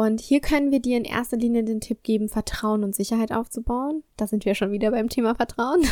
[0.00, 4.02] Und hier können wir dir in erster Linie den Tipp geben, Vertrauen und Sicherheit aufzubauen.
[4.16, 5.84] Da sind wir schon wieder beim Thema Vertrauen.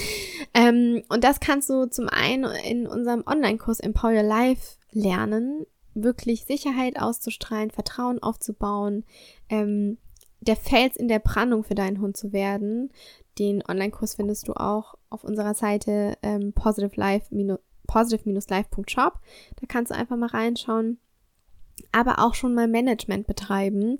[0.52, 6.44] ähm, und das kannst du zum einen in unserem Online-Kurs Empower Your Life lernen, wirklich
[6.44, 9.04] Sicherheit auszustrahlen, Vertrauen aufzubauen,
[9.48, 9.96] ähm,
[10.42, 12.92] der Fels in der Brandung für deinen Hund zu werden.
[13.38, 17.34] Den Online-Kurs findest du auch auf unserer Seite ähm, positive life
[17.86, 19.20] positive-life.shop.
[19.58, 20.98] Da kannst du einfach mal reinschauen.
[21.92, 23.98] Aber auch schon mal Management betreiben.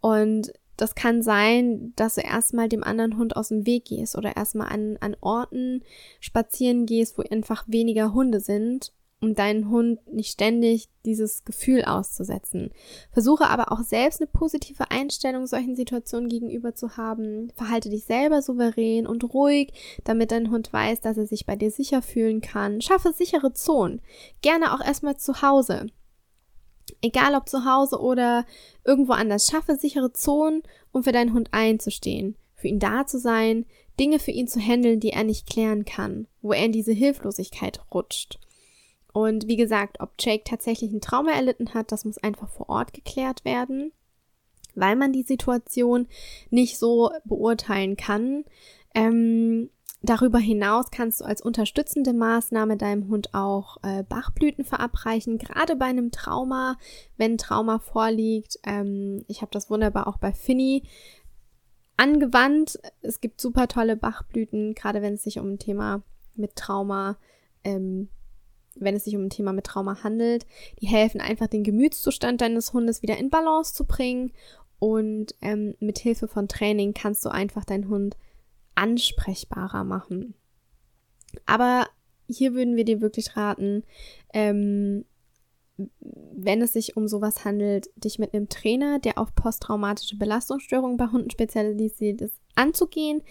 [0.00, 4.36] Und das kann sein, dass du erstmal dem anderen Hund aus dem Weg gehst oder
[4.36, 5.82] erstmal an, an Orten
[6.20, 8.92] spazieren gehst, wo einfach weniger Hunde sind
[9.24, 12.70] um deinen Hund nicht ständig dieses Gefühl auszusetzen.
[13.10, 17.50] Versuche aber auch selbst eine positive Einstellung solchen Situationen gegenüber zu haben.
[17.56, 19.72] Verhalte dich selber souverän und ruhig,
[20.04, 22.80] damit dein Hund weiß, dass er sich bei dir sicher fühlen kann.
[22.80, 24.02] Schaffe sichere Zonen.
[24.42, 25.86] Gerne auch erstmal zu Hause.
[27.02, 28.46] Egal ob zu Hause oder
[28.84, 29.46] irgendwo anders.
[29.46, 32.36] Schaffe sichere Zonen, um für deinen Hund einzustehen.
[32.54, 33.66] Für ihn da zu sein,
[33.98, 37.80] Dinge für ihn zu handeln, die er nicht klären kann, wo er in diese Hilflosigkeit
[37.92, 38.38] rutscht.
[39.12, 42.92] Und wie gesagt, ob Jake tatsächlich ein Trauma erlitten hat, das muss einfach vor Ort
[42.92, 43.92] geklärt werden,
[44.74, 46.08] weil man die Situation
[46.50, 48.44] nicht so beurteilen kann.
[48.92, 49.70] Ähm,
[50.04, 55.86] darüber hinaus kannst du als unterstützende Maßnahme deinem Hund auch äh, Bachblüten verabreichen, gerade bei
[55.86, 56.76] einem Trauma,
[57.16, 58.58] wenn Trauma vorliegt.
[58.64, 60.82] Ähm, ich habe das wunderbar auch bei Finny
[61.96, 62.78] angewandt.
[63.02, 66.02] Es gibt super tolle Bachblüten, gerade wenn es sich um ein Thema
[66.34, 67.16] mit Trauma
[67.64, 68.08] ähm,
[68.76, 70.46] wenn es sich um ein Thema mit Trauma handelt.
[70.80, 74.32] Die helfen einfach, den Gemütszustand deines Hundes wieder in Balance zu bringen.
[74.78, 78.16] Und ähm, mit Hilfe von Training kannst du einfach deinen Hund
[78.74, 80.34] ansprechbarer machen.
[81.46, 81.86] Aber
[82.28, 83.84] hier würden wir dir wirklich raten,
[84.32, 85.04] ähm,
[85.76, 91.06] wenn es sich um sowas handelt, dich mit einem Trainer, der auf posttraumatische Belastungsstörungen bei
[91.06, 93.22] Hunden spezialisiert ist, anzugehen,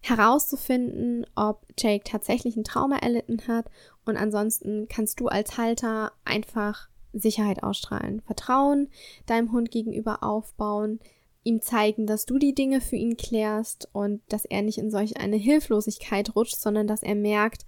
[0.00, 3.66] herauszufinden, ob Jake tatsächlich ein Trauma erlitten hat
[4.04, 8.88] und ansonsten kannst du als Halter einfach Sicherheit ausstrahlen, Vertrauen
[9.26, 10.98] deinem Hund gegenüber aufbauen,
[11.44, 15.18] ihm zeigen, dass du die Dinge für ihn klärst und dass er nicht in solch
[15.18, 17.64] eine Hilflosigkeit rutscht, sondern dass er merkt,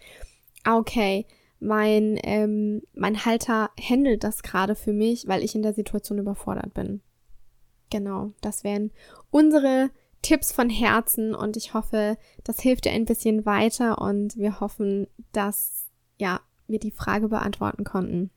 [0.63, 1.27] ah, okay,
[1.61, 6.75] mein, ähm, mein Halter handelt das gerade für mich, weil ich in der Situation überfordert
[6.75, 7.01] bin.
[7.91, 8.91] Genau, das wären
[9.31, 9.91] unsere
[10.23, 15.07] Tipps von Herzen und ich hoffe, das hilft dir ein bisschen weiter und wir hoffen,
[15.33, 15.87] dass
[16.19, 18.31] ja, wir die Frage beantworten konnten.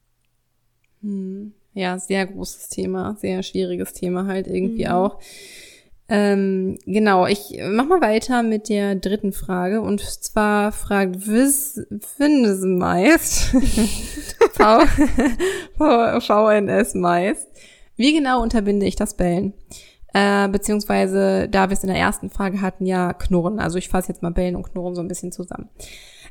[1.01, 1.53] Hm.
[1.77, 4.91] Ja, sehr großes Thema, sehr schwieriges Thema halt irgendwie mhm.
[4.91, 5.19] auch.
[6.09, 12.61] Ähm, genau, ich mach mal weiter mit der dritten Frage und zwar fragt Wiss Findes
[12.63, 13.49] meist
[14.53, 14.79] v,
[16.19, 17.47] VNS meist.
[17.95, 19.53] Wie genau unterbinde ich das Bellen?
[20.15, 23.59] Äh, beziehungsweise, da wir es in der ersten Frage hatten, ja Knurren.
[23.59, 25.69] Also ich fasse jetzt mal Bellen und Knurren so ein bisschen zusammen.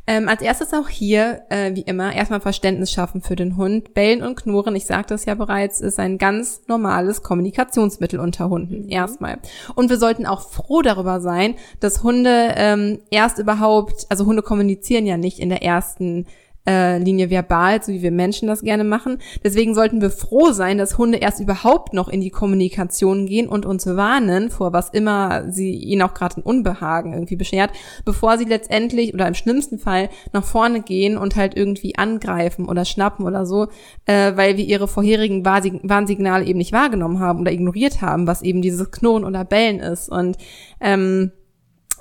[0.07, 3.93] Ähm, als erstes auch hier, äh, wie immer, erstmal Verständnis schaffen für den Hund.
[3.93, 8.85] Bellen und Knurren, ich sagte es ja bereits, ist ein ganz normales Kommunikationsmittel unter Hunden.
[8.85, 8.91] Mhm.
[8.91, 9.39] Erstmal.
[9.75, 15.07] Und wir sollten auch froh darüber sein, dass Hunde ähm, erst überhaupt, also Hunde kommunizieren
[15.07, 16.27] ja nicht in der ersten
[16.67, 19.19] äh, Linie verbal, so wie wir Menschen das gerne machen.
[19.45, 23.67] Deswegen sollten wir froh sein, dass Hunde erst überhaupt noch in die Kommunikation gehen und
[23.67, 27.71] uns warnen, vor was immer sie ihnen auch gerade ein Unbehagen irgendwie beschert,
[28.05, 32.85] bevor sie letztendlich oder im schlimmsten Fall nach vorne gehen und halt irgendwie angreifen oder
[32.85, 33.69] schnappen oder so,
[34.07, 38.63] äh, weil wir ihre vorherigen Warnsignale eben nicht wahrgenommen haben oder ignoriert haben, was eben
[38.63, 40.09] dieses Knurren oder Bellen ist.
[40.09, 40.37] Und
[40.81, 41.33] ähm,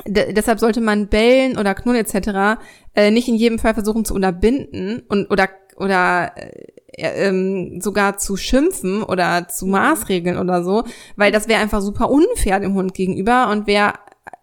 [0.05, 2.59] deshalb sollte man bellen oder knurren etc.
[2.95, 8.37] Äh, nicht in jedem Fall versuchen zu unterbinden und oder oder äh, ähm, sogar zu
[8.37, 10.83] schimpfen oder zu maßregeln oder so,
[11.15, 13.93] weil das wäre einfach super unfair dem Hund gegenüber und wäre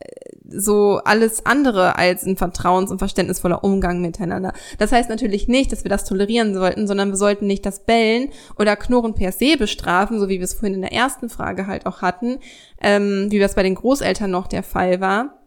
[0.01, 0.07] äh,
[0.55, 4.53] so alles andere als ein vertrauens- und verständnisvoller Umgang miteinander.
[4.79, 8.29] Das heißt natürlich nicht, dass wir das tolerieren sollten, sondern wir sollten nicht das Bellen
[8.59, 11.87] oder Knurren per se bestrafen, so wie wir es vorhin in der ersten Frage halt
[11.87, 12.39] auch hatten,
[12.83, 15.42] ähm, wie das bei den Großeltern noch der Fall war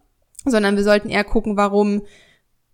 [0.45, 2.01] sondern wir sollten eher gucken, warum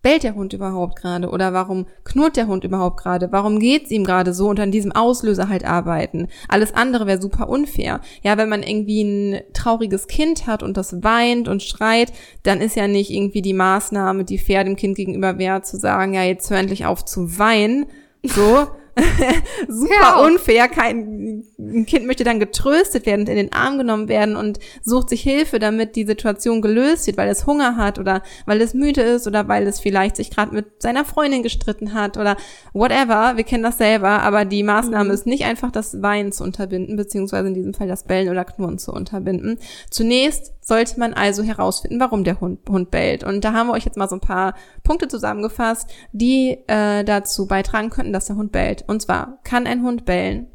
[0.02, 3.32] bellt der Hund überhaupt gerade oder warum knurrt der Hund überhaupt gerade?
[3.32, 6.28] Warum geht's ihm gerade so und an diesem Auslöser halt arbeiten?
[6.48, 8.02] Alles andere wäre super unfair.
[8.24, 12.12] Ja, wenn man irgendwie ein trauriges Kind hat und das weint und schreit,
[12.44, 16.14] dann ist ja nicht irgendwie die Maßnahme, die fair dem Kind gegenüber wäre, zu sagen,
[16.14, 17.86] ja, jetzt hör endlich auf zu weinen.
[18.24, 18.68] So,
[19.67, 20.67] super unfair.
[20.67, 25.10] Kein ein Kind möchte dann getröstet werden und in den Arm genommen werden und sucht
[25.10, 29.01] sich Hilfe, damit die Situation gelöst wird, weil es Hunger hat oder weil es müde
[29.01, 32.38] ist oder weil es vielleicht sich gerade mit seiner Freundin gestritten hat oder
[32.73, 33.38] whatever.
[33.38, 35.12] Wir kennen das selber, aber die Maßnahme mhm.
[35.12, 38.80] ist nicht einfach das Weinen zu unterbinden, beziehungsweise in diesem Fall das Bellen oder Knurren
[38.80, 39.58] zu unterbinden.
[39.89, 43.23] Zunächst sollte man also herausfinden, warum der Hund, Hund bellt.
[43.23, 47.47] Und da haben wir euch jetzt mal so ein paar Punkte zusammengefasst, die äh, dazu
[47.47, 48.81] beitragen könnten, dass der Hund bellt.
[48.88, 50.48] Und zwar kann ein Hund bellen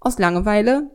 [0.00, 0.90] aus Langeweile,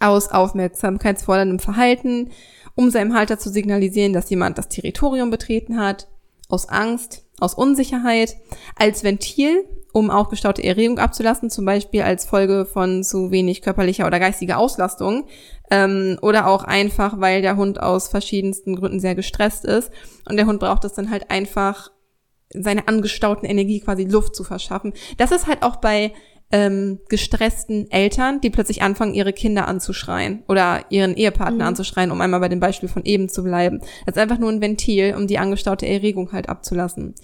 [0.00, 2.30] aus aufmerksamkeitsforderndem Verhalten,
[2.74, 6.08] um seinem Halter zu signalisieren, dass jemand das Territorium betreten hat,
[6.48, 8.36] aus Angst, aus Unsicherheit,
[8.76, 14.20] als Ventil, um aufgestaute Erregung abzulassen, zum Beispiel als Folge von zu wenig körperlicher oder
[14.20, 15.26] geistiger Auslastung,
[15.70, 19.90] ähm, oder auch einfach, weil der Hund aus verschiedensten Gründen sehr gestresst ist.
[20.28, 21.90] Und der Hund braucht es dann halt einfach,
[22.50, 24.92] seine angestauten Energie quasi Luft zu verschaffen.
[25.16, 26.12] Das ist halt auch bei
[26.52, 31.68] ähm, gestressten Eltern, die plötzlich anfangen, ihre Kinder anzuschreien oder ihren Ehepartner mhm.
[31.68, 33.80] anzuschreien, um einmal bei dem Beispiel von eben zu bleiben.
[34.04, 37.14] Das ist einfach nur ein Ventil, um die angestaute Erregung halt abzulassen.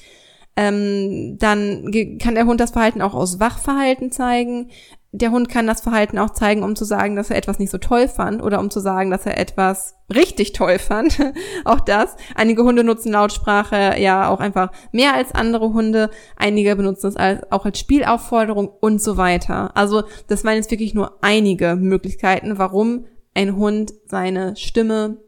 [0.57, 4.71] Ähm, dann kann der Hund das Verhalten auch aus Wachverhalten zeigen
[5.15, 7.77] der Hund kann das Verhalten auch zeigen, um zu sagen, dass er etwas nicht so
[7.77, 11.19] toll fand oder um zu sagen, dass er etwas richtig toll fand.
[11.67, 12.17] auch das.
[12.35, 16.09] Einige Hunde nutzen Lautsprache ja auch einfach mehr als andere Hunde.
[16.37, 19.77] Einige benutzen es als, auch als Spielaufforderung und so weiter.
[19.77, 25.19] Also das waren jetzt wirklich nur einige Möglichkeiten, warum ein Hund seine Stimme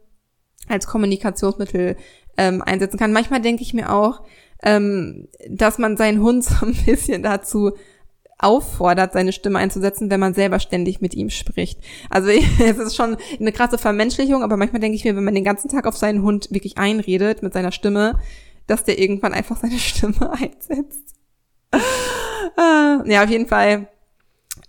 [0.66, 1.96] als Kommunikationsmittel
[2.38, 3.12] ähm, einsetzen kann.
[3.12, 4.22] Manchmal denke ich mir auch,
[4.62, 7.72] ähm, dass man seinen Hund so ein bisschen dazu
[8.38, 11.78] auffordert, seine Stimme einzusetzen, wenn man selber ständig mit ihm spricht.
[12.10, 15.44] Also es ist schon eine krasse Vermenschlichung, aber manchmal denke ich mir, wenn man den
[15.44, 18.18] ganzen Tag auf seinen Hund wirklich einredet mit seiner Stimme,
[18.66, 21.14] dass der irgendwann einfach seine Stimme einsetzt.
[21.72, 23.88] Äh, ja, auf jeden Fall.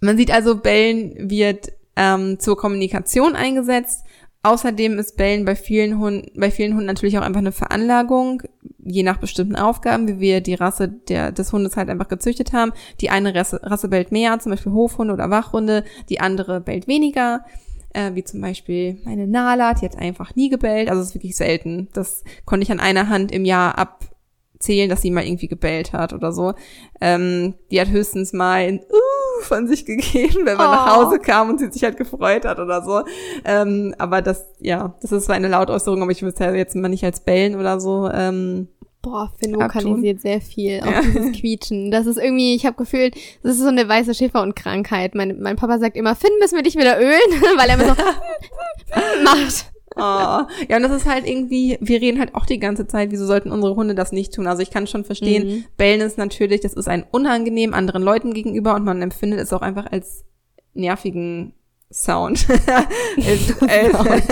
[0.02, 4.04] Man sieht also, Bellen wird ähm, zur Kommunikation eingesetzt
[4.46, 8.44] Außerdem ist Bellen bei vielen Hunden, bei vielen Hunden natürlich auch einfach eine Veranlagung,
[8.78, 12.72] je nach bestimmten Aufgaben, wie wir die Rasse der, des Hundes halt einfach gezüchtet haben.
[13.02, 17.44] Die eine Rasse, Rasse bellt mehr, zum Beispiel Hofhunde oder Wachhunde, die andere bellt weniger,
[17.94, 21.36] äh, wie zum Beispiel meine Nala, die hat einfach nie gebellt, also es ist wirklich
[21.36, 21.88] selten.
[21.94, 24.15] Das konnte ich an einer Hand im Jahr ab
[24.60, 26.54] zählen, dass sie mal irgendwie gebellt hat oder so.
[27.02, 30.72] Ähm, die hat höchstens mal ein uh von sich gegeben, wenn man oh.
[30.72, 33.04] nach Hause kam und sie sich halt gefreut hat oder so.
[33.44, 36.76] Ähm, aber das, ja, das ist zwar eine Lautäußerung, aber ich würde es ja jetzt
[36.76, 38.10] mal nicht als bellen oder so.
[38.10, 38.68] Ähm,
[39.02, 41.02] Boah, Finn vokalisiert sehr viel, auch ja.
[41.02, 41.92] dieses Quietschen.
[41.92, 45.14] Das ist irgendwie, ich habe gefühlt, das ist so eine weiße Schäfer- und Krankheit.
[45.14, 47.20] Mein, mein Papa sagt immer, Finn, müssen wir dich wieder ölen?
[47.58, 48.02] Weil er immer so
[49.24, 49.75] macht.
[49.98, 50.00] Oh.
[50.02, 53.52] Ja, und das ist halt irgendwie, wir reden halt auch die ganze Zeit, wieso sollten
[53.52, 54.48] unsere Hunde das nicht tun?
[54.48, 55.66] Also ich kann schon verstehen, mhm.
[55.78, 59.62] Bellen ist natürlich, das ist ein unangenehm anderen Leuten gegenüber und man empfindet es auch
[59.62, 60.26] einfach als
[60.74, 61.54] nervigen
[61.92, 62.48] Sound.
[63.18, 63.96] als, als,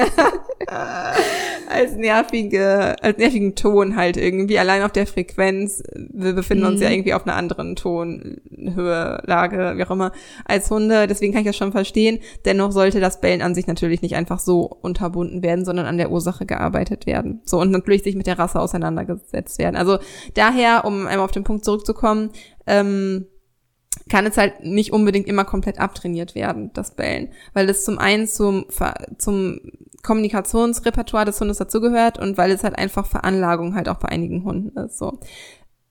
[1.69, 5.83] als nervige, als nervigen Ton halt irgendwie, allein auf der Frequenz.
[5.93, 6.93] Wir befinden uns ja mhm.
[6.93, 10.11] irgendwie auf einer anderen Tonhöhe, Lage, wie auch immer,
[10.45, 11.07] als Hunde.
[11.07, 12.19] Deswegen kann ich das schon verstehen.
[12.45, 16.11] Dennoch sollte das Bellen an sich natürlich nicht einfach so unterbunden werden, sondern an der
[16.11, 17.41] Ursache gearbeitet werden.
[17.45, 19.75] So, und natürlich sich mit der Rasse auseinandergesetzt werden.
[19.75, 19.99] Also
[20.33, 22.31] daher, um einmal auf den Punkt zurückzukommen,
[22.65, 23.27] ähm,
[24.09, 28.27] kann es halt nicht unbedingt immer komplett abtrainiert werden, das Bellen, weil es zum einen
[28.27, 28.65] zum,
[29.17, 29.59] zum
[30.03, 34.77] Kommunikationsrepertoire des Hundes dazugehört und weil es halt einfach Veranlagung halt auch bei einigen Hunden
[34.77, 35.19] ist, so.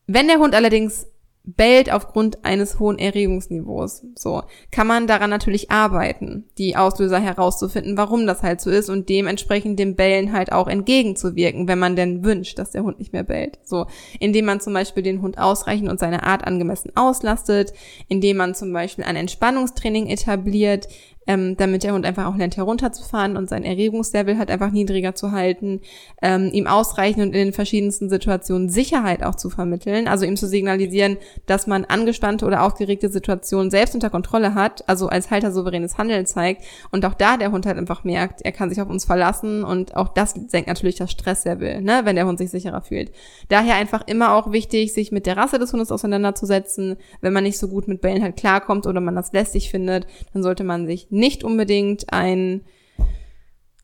[0.07, 1.07] Wenn der Hund allerdings
[1.45, 4.05] bellt aufgrund eines hohen Erregungsniveaus.
[4.15, 9.09] So kann man daran natürlich arbeiten, die Auslöser herauszufinden, warum das halt so ist und
[9.09, 13.25] dementsprechend dem Bellen halt auch entgegenzuwirken, wenn man denn wünscht, dass der Hund nicht mehr
[13.25, 13.59] bellt.
[13.65, 13.87] So,
[14.21, 17.73] indem man zum Beispiel den Hund ausreichend und seine Art angemessen auslastet,
[18.09, 20.87] indem man zum Beispiel ein Entspannungstraining etabliert,
[21.27, 25.33] ähm, damit der Hund einfach auch lernt herunterzufahren und sein Erregungslevel halt einfach niedriger zu
[25.33, 25.81] halten,
[26.21, 30.49] ähm, ihm ausreichend und in den verschiedensten Situationen Sicherheit auch zu vermitteln, also ihm zu
[30.49, 31.17] signalisieren,
[31.47, 36.27] dass man angespannte oder aufgeregte Situationen selbst unter Kontrolle hat, also als Halter souveränes Handeln
[36.27, 39.65] zeigt und auch da der Hund halt einfach merkt, er kann sich auf uns verlassen
[39.65, 43.13] und auch das senkt natürlich das Stresslevel, ne, wenn der Hund sich sicherer fühlt.
[43.49, 46.97] Daher einfach immer auch wichtig, sich mit der Rasse des Hundes auseinanderzusetzen.
[47.21, 50.43] Wenn man nicht so gut mit Bällen halt klarkommt oder man das lästig findet, dann
[50.43, 52.63] sollte man sich nicht unbedingt ein,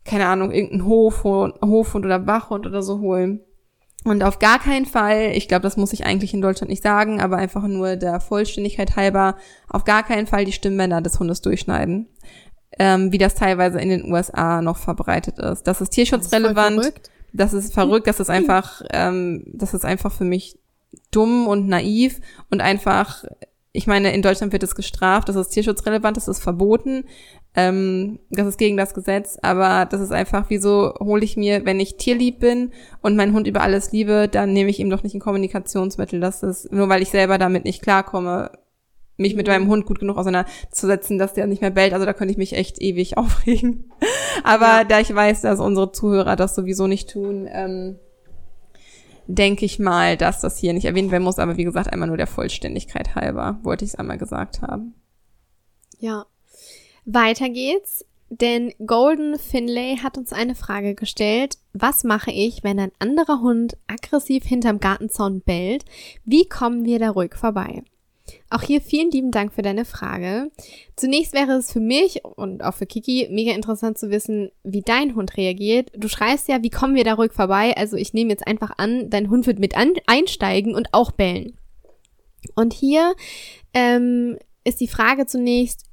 [0.04, 3.40] keine Ahnung, irgendeinen Hofhund, Hofhund oder Wachhund oder so holen.
[4.04, 7.20] Und auf gar keinen Fall, ich glaube, das muss ich eigentlich in Deutschland nicht sagen,
[7.20, 9.36] aber einfach nur der Vollständigkeit halber,
[9.68, 12.08] auf gar keinen Fall die Stimmbänder des Hundes durchschneiden.
[12.78, 15.64] Ähm, wie das teilweise in den USA noch verbreitet ist.
[15.64, 16.78] Das ist tierschutzrelevant.
[16.78, 20.58] Das ist, das ist verrückt, das ist einfach, ähm, das ist einfach für mich
[21.10, 22.20] dumm und naiv
[22.50, 23.24] und einfach
[23.78, 27.04] ich meine, in Deutschland wird es gestraft, das ist tierschutzrelevant, das ist verboten,
[27.54, 31.78] ähm, das ist gegen das Gesetz, aber das ist einfach, wieso hole ich mir, wenn
[31.78, 32.72] ich tierlieb bin
[33.02, 36.18] und meinen Hund über alles liebe, dann nehme ich ihm doch nicht ein Kommunikationsmittel.
[36.18, 38.50] Das ist, nur weil ich selber damit nicht klarkomme,
[39.16, 41.92] mich mit meinem Hund gut genug auseinanderzusetzen, dass der nicht mehr bellt.
[41.92, 43.92] Also da könnte ich mich echt ewig aufregen.
[44.42, 44.84] Aber ja.
[44.84, 48.00] da ich weiß, dass unsere Zuhörer das sowieso nicht tun, ähm,
[49.28, 51.38] denke ich mal, dass das hier nicht erwähnt werden muss.
[51.38, 54.94] Aber wie gesagt, einmal nur der Vollständigkeit halber wollte ich es einmal gesagt haben.
[55.98, 56.26] Ja.
[57.04, 58.04] Weiter geht's.
[58.30, 61.56] Denn Golden Finlay hat uns eine Frage gestellt.
[61.72, 65.86] Was mache ich, wenn ein anderer Hund aggressiv hinterm Gartenzaun bellt?
[66.24, 67.82] Wie kommen wir da ruhig vorbei?
[68.50, 70.50] Auch hier vielen lieben Dank für deine Frage.
[70.96, 75.14] Zunächst wäre es für mich und auch für Kiki mega interessant zu wissen, wie dein
[75.14, 75.90] Hund reagiert.
[75.94, 77.76] Du schreibst ja, wie kommen wir da ruhig vorbei?
[77.76, 81.58] Also ich nehme jetzt einfach an, dein Hund wird mit an einsteigen und auch bellen.
[82.54, 83.14] Und hier
[83.74, 85.87] ähm, ist die Frage zunächst,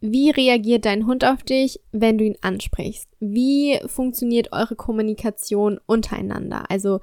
[0.00, 3.08] wie reagiert dein Hund auf dich, wenn du ihn ansprichst?
[3.18, 6.70] Wie funktioniert eure Kommunikation untereinander?
[6.70, 7.00] Also,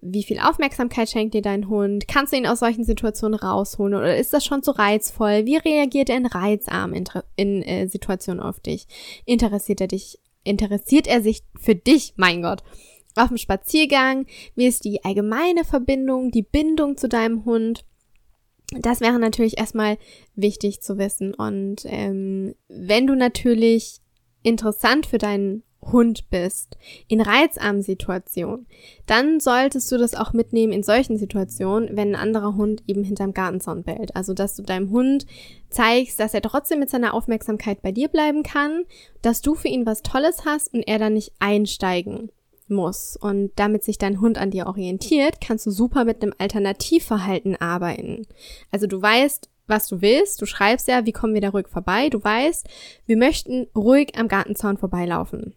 [0.00, 2.08] wie viel Aufmerksamkeit schenkt dir dein Hund?
[2.08, 5.44] Kannst du ihn aus solchen Situationen rausholen oder ist das schon zu reizvoll?
[5.44, 7.04] Wie reagiert er in reizarm in,
[7.36, 8.86] in äh, Situationen auf dich?
[9.26, 10.18] Interessiert er dich?
[10.42, 12.14] Interessiert er sich für dich?
[12.16, 12.62] Mein Gott.
[13.14, 14.26] Auf dem Spaziergang?
[14.54, 17.84] Wie ist die allgemeine Verbindung, die Bindung zu deinem Hund?
[18.72, 19.96] Das wäre natürlich erstmal
[20.34, 21.34] wichtig zu wissen.
[21.34, 24.00] Und ähm, wenn du natürlich
[24.42, 28.66] interessant für deinen Hund bist, in reizarmen Situationen,
[29.06, 33.32] dann solltest du das auch mitnehmen in solchen Situationen, wenn ein anderer Hund eben hinterm
[33.32, 34.14] Gartenzaun bellt.
[34.14, 35.24] Also, dass du deinem Hund
[35.70, 38.84] zeigst, dass er trotzdem mit seiner Aufmerksamkeit bei dir bleiben kann,
[39.22, 42.30] dass du für ihn was Tolles hast und er dann nicht einsteigen
[42.70, 43.16] muss.
[43.16, 48.26] Und damit sich dein Hund an dir orientiert, kannst du super mit einem Alternativverhalten arbeiten.
[48.70, 50.40] Also du weißt, was du willst.
[50.40, 52.08] Du schreibst ja, wie kommen wir da ruhig vorbei.
[52.08, 52.66] Du weißt,
[53.06, 55.54] wir möchten ruhig am Gartenzaun vorbeilaufen.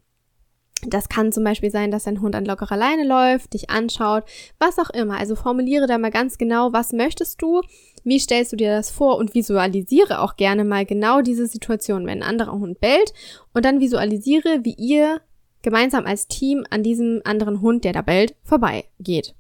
[0.88, 4.24] Das kann zum Beispiel sein, dass dein Hund an lockerer Leine läuft, dich anschaut,
[4.58, 5.20] was auch immer.
[5.20, 7.62] Also formuliere da mal ganz genau, was möchtest du,
[8.04, 12.24] wie stellst du dir das vor und visualisiere auch gerne mal genau diese Situation, wenn
[12.24, 13.14] ein anderer Hund bellt
[13.54, 15.22] und dann visualisiere, wie ihr
[15.62, 19.36] gemeinsam als Team an diesem anderen Hund, der da bellt, vorbeigeht.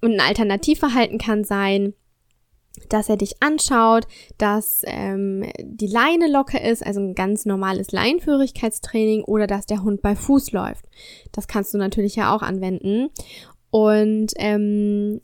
[0.00, 1.94] Und ein Alternativverhalten kann sein,
[2.88, 9.22] dass er dich anschaut, dass ähm, die Leine locker ist, also ein ganz normales Leinführigkeitstraining
[9.22, 10.86] oder dass der Hund bei Fuß läuft.
[11.32, 13.10] Das kannst du natürlich ja auch anwenden.
[13.70, 15.20] Und ähm,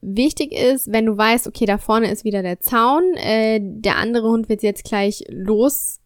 [0.00, 4.28] wichtig ist, wenn du weißt, okay, da vorne ist wieder der Zaun, äh, der andere
[4.28, 5.99] Hund wird jetzt gleich los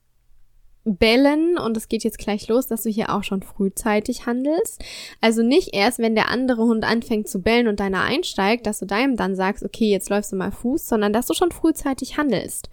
[0.85, 4.83] bellen und es geht jetzt gleich los, dass du hier auch schon frühzeitig handelst.
[5.21, 8.87] Also nicht erst, wenn der andere Hund anfängt zu bellen und deiner einsteigt, dass du
[8.87, 12.69] deinem dann sagst, okay, jetzt läufst du mal Fuß, sondern dass du schon frühzeitig handelst.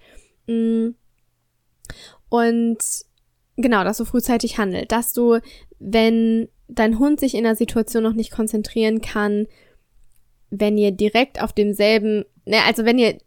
[0.48, 0.90] Mm.
[2.30, 2.78] Und
[3.56, 5.40] genau, dass du frühzeitig handelst, dass du,
[5.80, 9.48] wenn dein Hund sich in der Situation noch nicht konzentrieren kann,
[10.50, 13.18] wenn ihr direkt auf demselben, ne, also wenn ihr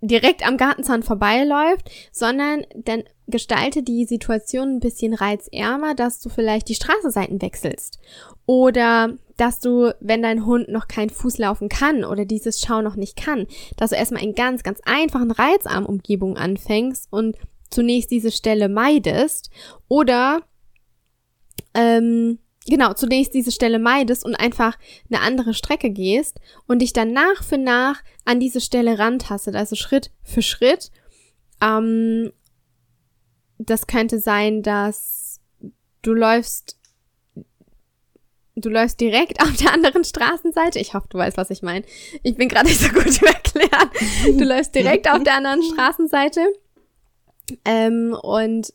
[0.00, 6.68] direkt am Gartenzaun vorbeiläuft, sondern dann gestalte die Situation ein bisschen reizärmer, dass du vielleicht
[6.68, 7.98] die Straßenseiten wechselst.
[8.46, 12.96] Oder dass du, wenn dein Hund noch kein Fuß laufen kann oder dieses Schau noch
[12.96, 13.46] nicht kann,
[13.76, 17.36] dass du erstmal in ganz, ganz einfachen Reizarmumgebungen anfängst und
[17.70, 19.50] zunächst diese Stelle meidest.
[19.88, 20.42] Oder
[21.74, 22.38] ähm,
[22.70, 24.78] genau, zunächst diese Stelle meidest und einfach
[25.10, 29.76] eine andere Strecke gehst und dich dann nach für nach an diese Stelle rantastet, also
[29.76, 30.90] Schritt für Schritt.
[31.60, 32.32] Ähm,
[33.58, 35.40] das könnte sein, dass
[36.02, 36.78] du läufst
[38.56, 40.78] du läufst direkt auf der anderen Straßenseite.
[40.78, 41.84] Ich hoffe, du weißt, was ich meine.
[42.22, 43.90] Ich bin gerade nicht so gut zu erklären.
[44.38, 46.40] Du läufst direkt auf der anderen Straßenseite.
[47.64, 48.72] Ähm, und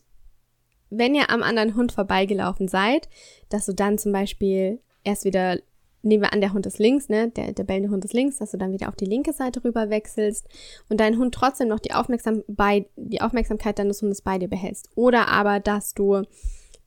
[0.90, 3.08] wenn ihr am anderen Hund vorbeigelaufen seid,
[3.48, 5.58] dass du dann zum Beispiel erst wieder,
[6.02, 8.52] nehmen wir an, der Hund ist links, ne, der, der bellende Hund ist links, dass
[8.52, 10.46] du dann wieder auf die linke Seite rüber wechselst
[10.88, 14.90] und dein Hund trotzdem noch die, Aufmerksam bei, die Aufmerksamkeit deines Hundes bei dir behältst.
[14.94, 16.22] Oder aber, dass du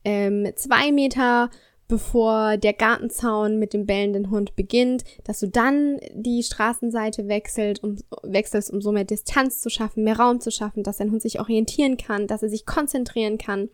[0.04, 1.50] ähm, zwei Meter
[1.90, 7.96] bevor der Gartenzaun mit dem bellenden Hund beginnt, dass du dann die Straßenseite wechselt, um,
[8.22, 11.40] wechselst, um so mehr Distanz zu schaffen, mehr Raum zu schaffen, dass dein Hund sich
[11.40, 13.68] orientieren kann, dass er sich konzentrieren kann.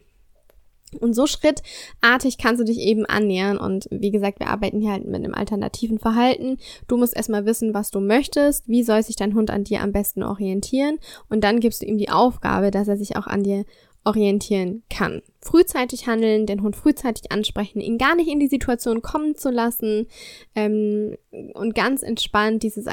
[0.99, 3.59] Und so schrittartig kannst du dich eben annähern.
[3.59, 6.59] Und wie gesagt, wir arbeiten hier halt mit einem alternativen Verhalten.
[6.89, 8.69] Du musst erstmal wissen, was du möchtest.
[8.69, 10.99] Wie soll sich dein Hund an dir am besten orientieren?
[11.29, 13.65] Und dann gibst du ihm die Aufgabe, dass er sich auch an dir
[14.07, 15.21] orientieren kann.
[15.41, 20.07] Frühzeitig handeln, den Hund frühzeitig ansprechen, ihn gar nicht in die Situation kommen zu lassen
[20.55, 21.17] ähm,
[21.55, 22.87] und ganz entspannt dieses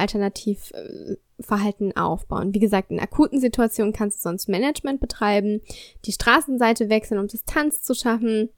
[1.44, 2.54] Alternativverhalten aufbauen.
[2.54, 5.62] Wie gesagt, in akuten Situationen kannst du sonst Management betreiben,
[6.06, 8.50] die Straßenseite wechseln, um Distanz zu schaffen.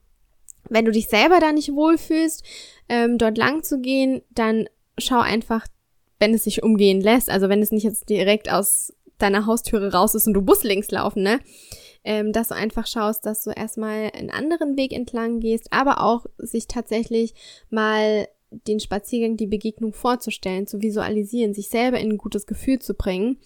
[0.69, 2.43] Wenn du dich selber da nicht wohlfühlst,
[2.89, 4.67] ähm, dort lang zu gehen, dann
[4.97, 5.67] schau einfach,
[6.19, 10.15] wenn es sich umgehen lässt, also wenn es nicht jetzt direkt aus deiner Haustüre raus
[10.15, 11.39] ist und du Bus links laufen, ne?
[12.03, 16.25] ähm, dass du einfach schaust, dass du erstmal einen anderen Weg entlang gehst, aber auch
[16.37, 17.33] sich tatsächlich
[17.69, 22.93] mal den Spaziergang, die Begegnung vorzustellen, zu visualisieren, sich selber in ein gutes Gefühl zu
[22.93, 23.37] bringen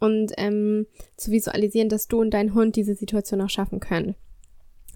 [0.00, 0.86] und ähm,
[1.16, 4.14] zu visualisieren, dass du und dein Hund diese Situation auch schaffen können.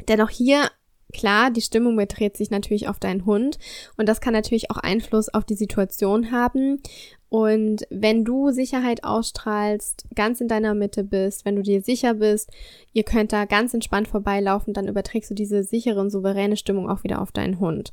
[0.09, 0.71] Dennoch hier
[1.13, 3.59] Klar, die Stimmung beträgt sich natürlich auf deinen Hund
[3.97, 6.81] und das kann natürlich auch Einfluss auf die Situation haben.
[7.29, 12.51] Und wenn du Sicherheit ausstrahlst, ganz in deiner Mitte bist, wenn du dir sicher bist,
[12.93, 17.05] ihr könnt da ganz entspannt vorbeilaufen, dann überträgst du diese sichere und souveräne Stimmung auch
[17.05, 17.93] wieder auf deinen Hund.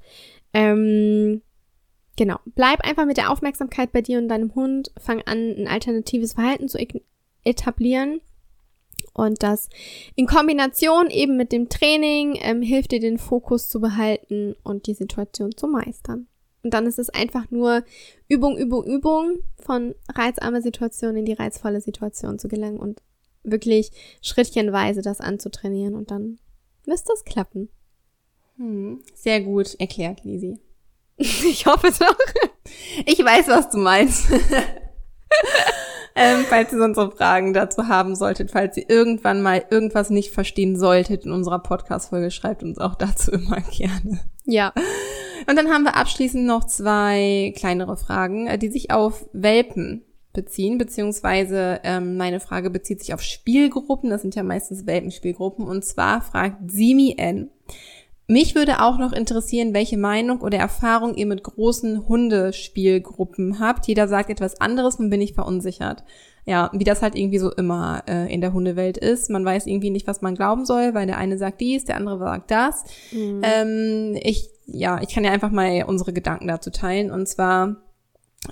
[0.53, 1.41] Ähm,
[2.17, 2.39] genau.
[2.45, 4.91] Bleib einfach mit der Aufmerksamkeit bei dir und deinem Hund.
[4.97, 6.77] Fang an, ein alternatives Verhalten zu
[7.45, 8.19] etablieren.
[9.13, 9.69] Und das
[10.15, 14.93] in Kombination eben mit dem Training ähm, hilft dir den Fokus zu behalten und die
[14.93, 16.27] Situation zu meistern.
[16.63, 17.83] Und dann ist es einfach nur
[18.27, 23.01] Übung, Übung, Übung von reizarmer Situation in die reizvolle Situation zu gelangen und
[23.43, 23.91] wirklich
[24.21, 26.39] schrittchenweise das anzutrainieren und dann
[26.85, 27.69] müsste es klappen.
[28.57, 30.59] Hm, sehr gut erklärt, Lisi.
[31.49, 32.15] ich hoffe es auch.
[33.05, 34.29] Ich weiß, was du meinst.
[36.15, 40.77] ähm, falls ihr unsere Fragen dazu haben solltet, falls ihr irgendwann mal irgendwas nicht verstehen
[40.77, 44.21] solltet in unserer Podcast-Folge, schreibt uns auch dazu immer gerne.
[44.45, 44.73] Ja.
[45.49, 50.03] Und dann haben wir abschließend noch zwei kleinere Fragen, äh, die sich auf Welpen
[50.33, 55.83] beziehen, beziehungsweise ähm, meine Frage bezieht sich auf Spielgruppen, das sind ja meistens Welpenspielgruppen, und
[55.83, 57.49] zwar fragt Simi N.
[58.29, 63.87] Mich würde auch noch interessieren, welche Meinung oder Erfahrung ihr mit großen Hundespielgruppen habt.
[63.87, 66.03] Jeder sagt etwas anderes, nun bin ich verunsichert.
[66.45, 69.29] Ja, wie das halt irgendwie so immer äh, in der Hundewelt ist.
[69.29, 72.19] Man weiß irgendwie nicht, was man glauben soll, weil der eine sagt dies, der andere
[72.19, 72.83] sagt das.
[73.11, 73.41] Mhm.
[73.43, 77.11] Ähm, ich, ja, ich kann ja einfach mal unsere Gedanken dazu teilen.
[77.11, 77.77] Und zwar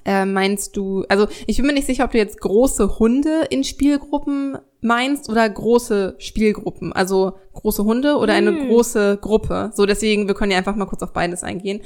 [0.03, 3.63] äh, meinst du, also ich bin mir nicht sicher, ob du jetzt große Hunde in
[3.63, 8.67] Spielgruppen meinst oder große Spielgruppen, also große Hunde oder eine hm.
[8.67, 9.71] große Gruppe.
[9.73, 11.81] So deswegen, wir können ja einfach mal kurz auf beides eingehen.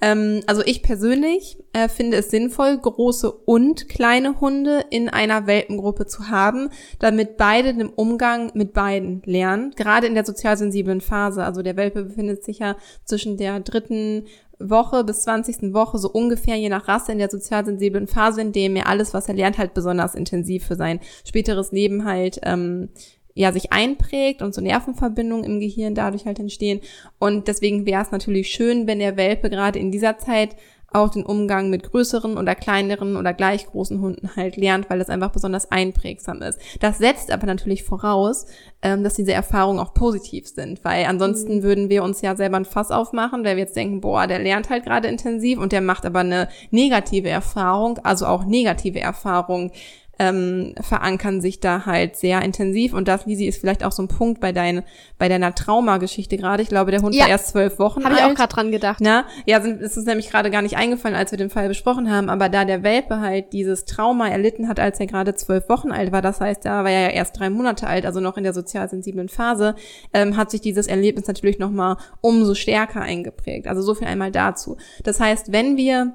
[0.00, 6.06] Ähm, also ich persönlich äh, finde es sinnvoll, große und kleine Hunde in einer Welpengruppe
[6.06, 11.44] zu haben, damit beide den Umgang mit beiden lernen, gerade in der sozialsensiblen Phase.
[11.44, 14.26] Also der Welpe befindet sich ja zwischen der dritten
[14.58, 15.74] Woche bis 20.
[15.74, 19.28] Woche so ungefähr je nach Rasse in der sozialsensiblen Phase, in dem er alles, was
[19.28, 22.88] er lernt, halt besonders intensiv für sein späteres Leben halt ähm,
[23.34, 26.80] ja sich einprägt und so Nervenverbindungen im Gehirn dadurch halt entstehen.
[27.18, 30.56] Und deswegen wäre es natürlich schön, wenn der Welpe gerade in dieser Zeit
[30.94, 35.10] auch den Umgang mit größeren oder kleineren oder gleich großen Hunden halt lernt, weil das
[35.10, 36.58] einfach besonders einprägsam ist.
[36.80, 38.46] Das setzt aber natürlich voraus,
[38.82, 41.62] ähm, dass diese Erfahrungen auch positiv sind, weil ansonsten mhm.
[41.62, 44.70] würden wir uns ja selber ein Fass aufmachen, weil wir jetzt denken, boah, der lernt
[44.70, 49.72] halt gerade intensiv und der macht aber eine negative Erfahrung, also auch negative Erfahrungen
[50.18, 52.92] ähm, verankern sich da halt sehr intensiv.
[52.94, 54.82] Und das, Lisi, ist vielleicht auch so ein Punkt bei, dein,
[55.18, 56.62] bei deiner Traumageschichte gerade.
[56.62, 57.24] Ich glaube, der Hund Ja.
[57.24, 58.24] war erst zwölf Wochen Habe alt.
[58.24, 58.98] ich auch gerade dran gedacht.
[59.00, 62.10] Na, ja, sind, ist uns nämlich gerade gar nicht eingefallen, als wir den Fall besprochen
[62.10, 65.90] haben, aber da der Welpe halt dieses Trauma erlitten hat, als er gerade zwölf Wochen
[65.90, 68.44] alt war, das heißt, da war er ja erst drei Monate alt, also noch in
[68.44, 69.74] der sozial sensiblen Phase,
[70.12, 73.66] ähm, hat sich dieses Erlebnis natürlich nochmal umso stärker eingeprägt.
[73.66, 74.76] Also so viel einmal dazu.
[75.02, 76.14] Das heißt, wenn wir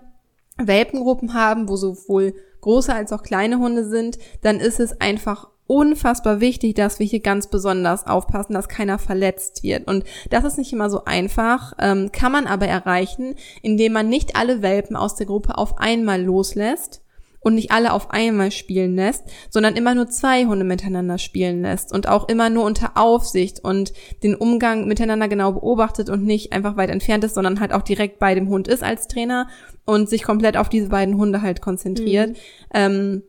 [0.57, 6.39] Welpengruppen haben, wo sowohl große als auch kleine Hunde sind, dann ist es einfach unfassbar
[6.39, 9.87] wichtig, dass wir hier ganz besonders aufpassen, dass keiner verletzt wird.
[9.87, 14.35] Und das ist nicht immer so einfach, ähm, kann man aber erreichen, indem man nicht
[14.35, 17.03] alle Welpen aus der Gruppe auf einmal loslässt
[17.41, 21.93] und nicht alle auf einmal spielen lässt, sondern immer nur zwei Hunde miteinander spielen lässt
[21.93, 26.77] und auch immer nur unter Aufsicht und den Umgang miteinander genau beobachtet und nicht einfach
[26.77, 29.47] weit entfernt ist, sondern halt auch direkt bei dem Hund ist als Trainer
[29.85, 32.37] und sich komplett auf diese beiden Hunde halt konzentriert.
[32.73, 33.23] Ähm,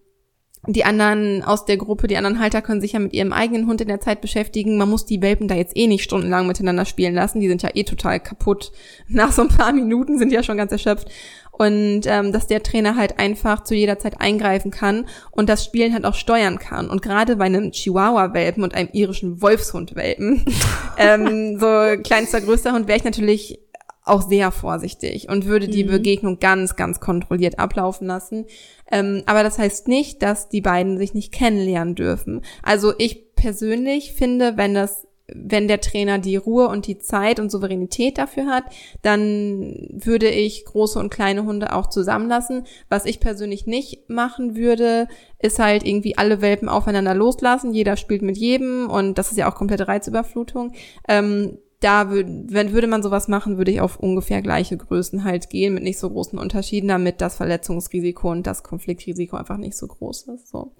[0.67, 3.81] die anderen aus der Gruppe, die anderen Halter können sich ja mit ihrem eigenen Hund
[3.81, 4.77] in der Zeit beschäftigen.
[4.77, 7.41] Man muss die Welpen da jetzt eh nicht stundenlang miteinander spielen lassen.
[7.41, 8.73] Die sind ja eh total kaputt.
[9.09, 11.09] Nach so ein paar Minuten sind die ja schon ganz erschöpft.
[11.53, 15.93] Und ähm, dass der Trainer halt einfach zu jeder Zeit eingreifen kann und das Spielen
[15.93, 16.89] halt auch steuern kann.
[16.89, 20.45] Und gerade bei einem Chihuahua-Welpen und einem irischen Wolfshund-Welpen,
[20.97, 23.61] ähm, so kleinster, größter Hund, wäre ich natürlich
[24.05, 25.91] auch sehr vorsichtig und würde die Mhm.
[25.91, 28.47] Begegnung ganz, ganz kontrolliert ablaufen lassen.
[28.91, 32.43] Ähm, aber das heißt nicht, dass die beiden sich nicht kennenlernen dürfen.
[32.63, 37.51] Also ich persönlich finde, wenn das wenn der Trainer die Ruhe und die Zeit und
[37.51, 38.65] Souveränität dafür hat,
[39.03, 42.65] dann würde ich große und kleine Hunde auch zusammenlassen.
[42.89, 47.73] Was ich persönlich nicht machen würde, ist halt irgendwie alle Welpen aufeinander loslassen.
[47.73, 50.73] Jeder spielt mit jedem und das ist ja auch komplette Reizüberflutung.
[51.09, 55.49] Ähm, da würd, wenn würde man sowas machen, würde ich auf ungefähr gleiche Größen halt
[55.49, 59.87] gehen mit nicht so großen Unterschieden, damit das Verletzungsrisiko und das Konfliktrisiko einfach nicht so
[59.87, 60.49] groß ist.
[60.49, 60.73] So.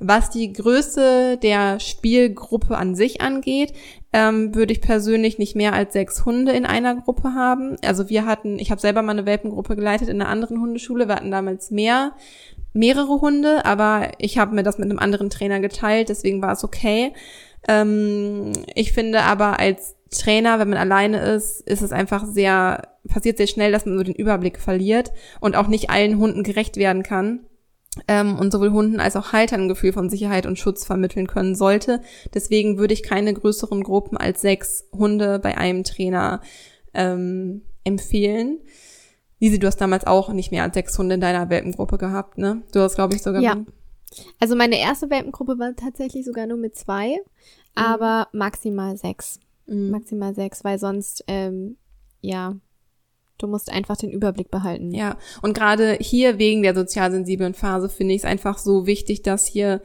[0.00, 3.74] Was die Größe der Spielgruppe an sich angeht,
[4.14, 7.76] ähm, würde ich persönlich nicht mehr als sechs Hunde in einer Gruppe haben.
[7.84, 11.06] Also wir hatten, ich habe selber mal eine Welpengruppe geleitet in einer anderen Hundeschule.
[11.06, 12.12] Wir hatten damals mehr
[12.72, 16.64] mehrere Hunde, aber ich habe mir das mit einem anderen Trainer geteilt, deswegen war es
[16.64, 17.12] okay.
[17.68, 23.38] Ähm, ich finde aber als Trainer, wenn man alleine ist, ist es einfach sehr, passiert
[23.38, 27.02] sehr schnell, dass man so den Überblick verliert und auch nicht allen Hunden gerecht werden
[27.02, 27.40] kann.
[28.08, 31.54] Ähm, und sowohl Hunden als auch Haltern ein Gefühl von Sicherheit und Schutz vermitteln können
[31.54, 32.02] sollte.
[32.34, 36.42] Deswegen würde ich keine größeren Gruppen als sechs Hunde bei einem Trainer
[36.92, 38.58] ähm, empfehlen.
[39.40, 42.62] Lisi, du hast damals auch nicht mehr als sechs Hunde in deiner Welpengruppe gehabt, ne?
[42.72, 43.40] Du hast, glaube ich, sogar.
[43.40, 43.56] Ja.
[44.40, 47.18] Also meine erste Welpengruppe war tatsächlich sogar nur mit zwei,
[47.74, 49.40] aber maximal sechs.
[49.66, 49.90] Mhm.
[49.90, 51.76] Maximal sechs, weil sonst, ähm,
[52.20, 52.56] ja,
[53.38, 54.92] du musst einfach den Überblick behalten.
[54.92, 59.22] Ja, und gerade hier wegen der sozial sensiblen Phase finde ich es einfach so wichtig,
[59.22, 59.82] dass hier,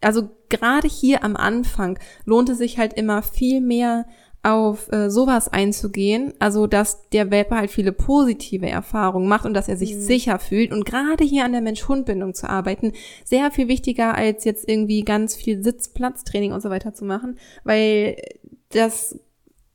[0.00, 4.06] also gerade hier am Anfang lohnt es sich halt immer viel mehr
[4.44, 9.68] auf äh, sowas einzugehen, also dass der Welpe halt viele positive Erfahrungen macht und dass
[9.68, 10.00] er sich Mhm.
[10.00, 12.92] sicher fühlt und gerade hier an der Mensch-Hund-Bindung zu arbeiten,
[13.24, 18.16] sehr viel wichtiger als jetzt irgendwie ganz viel Sitz-Platz-Training und so weiter zu machen, weil
[18.70, 19.18] das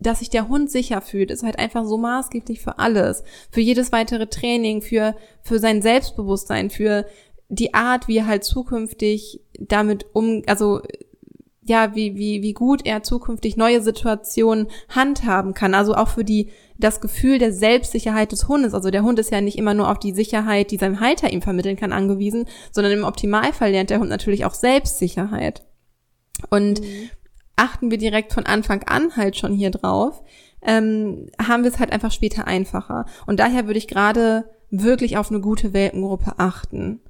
[0.02, 3.24] dass sich der Hund sicher fühlt, ist halt einfach so maßgeblich für alles.
[3.52, 7.06] Für jedes weitere Training, für, für sein Selbstbewusstsein, für
[7.50, 10.82] die Art, wie er halt zukünftig damit um, also,
[11.64, 15.76] ja, wie, wie, wie gut er zukünftig neue Situationen handhaben kann.
[15.76, 18.74] Also auch für die, das Gefühl der Selbstsicherheit des Hundes.
[18.74, 21.44] Also der Hund ist ja nicht immer nur auf die Sicherheit, die sein Halter ihm
[21.44, 25.64] vermitteln kann, angewiesen, sondern im Optimalfall lernt der Hund natürlich auch Selbstsicherheit.
[26.50, 26.82] Und
[27.62, 30.24] achten wir direkt von Anfang an halt schon hier drauf,
[30.64, 33.06] ähm, haben wir es halt einfach später einfacher.
[33.28, 37.02] Und daher würde ich gerade wirklich auf eine gute Welpengruppe achten.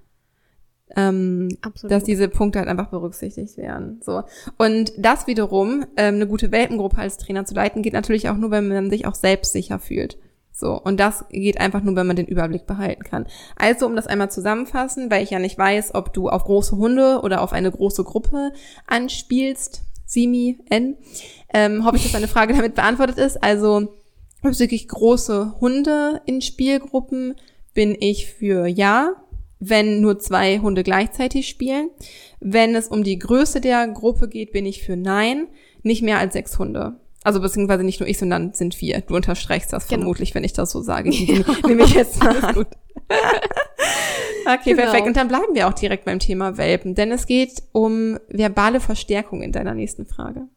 [0.93, 1.89] Ähm, Absolut.
[1.89, 4.01] dass diese Punkte halt einfach berücksichtigt werden.
[4.03, 4.23] So.
[4.57, 8.51] Und das wiederum, ähm, eine gute Welpengruppe als Trainer zu leiten, geht natürlich auch nur,
[8.51, 10.17] wenn man sich auch selbstsicher fühlt.
[10.51, 10.77] So.
[10.77, 13.25] Und das geht einfach nur, wenn man den Überblick behalten kann.
[13.55, 17.21] Also, um das einmal zusammenfassen, weil ich ja nicht weiß, ob du auf große Hunde
[17.23, 18.51] oder auf eine große Gruppe
[18.85, 20.97] anspielst, Simi, N,
[21.53, 23.41] ähm, hoffe ich, dass deine Frage damit beantwortet ist.
[23.41, 23.93] Also,
[24.41, 27.35] bezüglich große Hunde in Spielgruppen
[27.73, 29.13] bin ich für ja,
[29.59, 31.89] wenn nur zwei Hunde gleichzeitig spielen.
[32.41, 35.47] Wenn es um die Größe der Gruppe geht, bin ich für nein,
[35.81, 36.99] nicht mehr als sechs Hunde.
[37.23, 39.01] Also beziehungsweise nicht nur ich, sondern sind wir.
[39.01, 40.01] Du unterstreichst das Genau.
[40.01, 41.09] vermutlich, wenn ich das so sage.
[41.11, 42.65] Nehme nehme ich jetzt mal an.
[44.43, 44.83] Okay, Genau.
[44.83, 45.05] perfekt.
[45.07, 49.41] Und dann bleiben wir auch direkt beim Thema Welpen, denn es geht um verbale Verstärkung
[49.43, 50.47] in deiner nächsten Frage.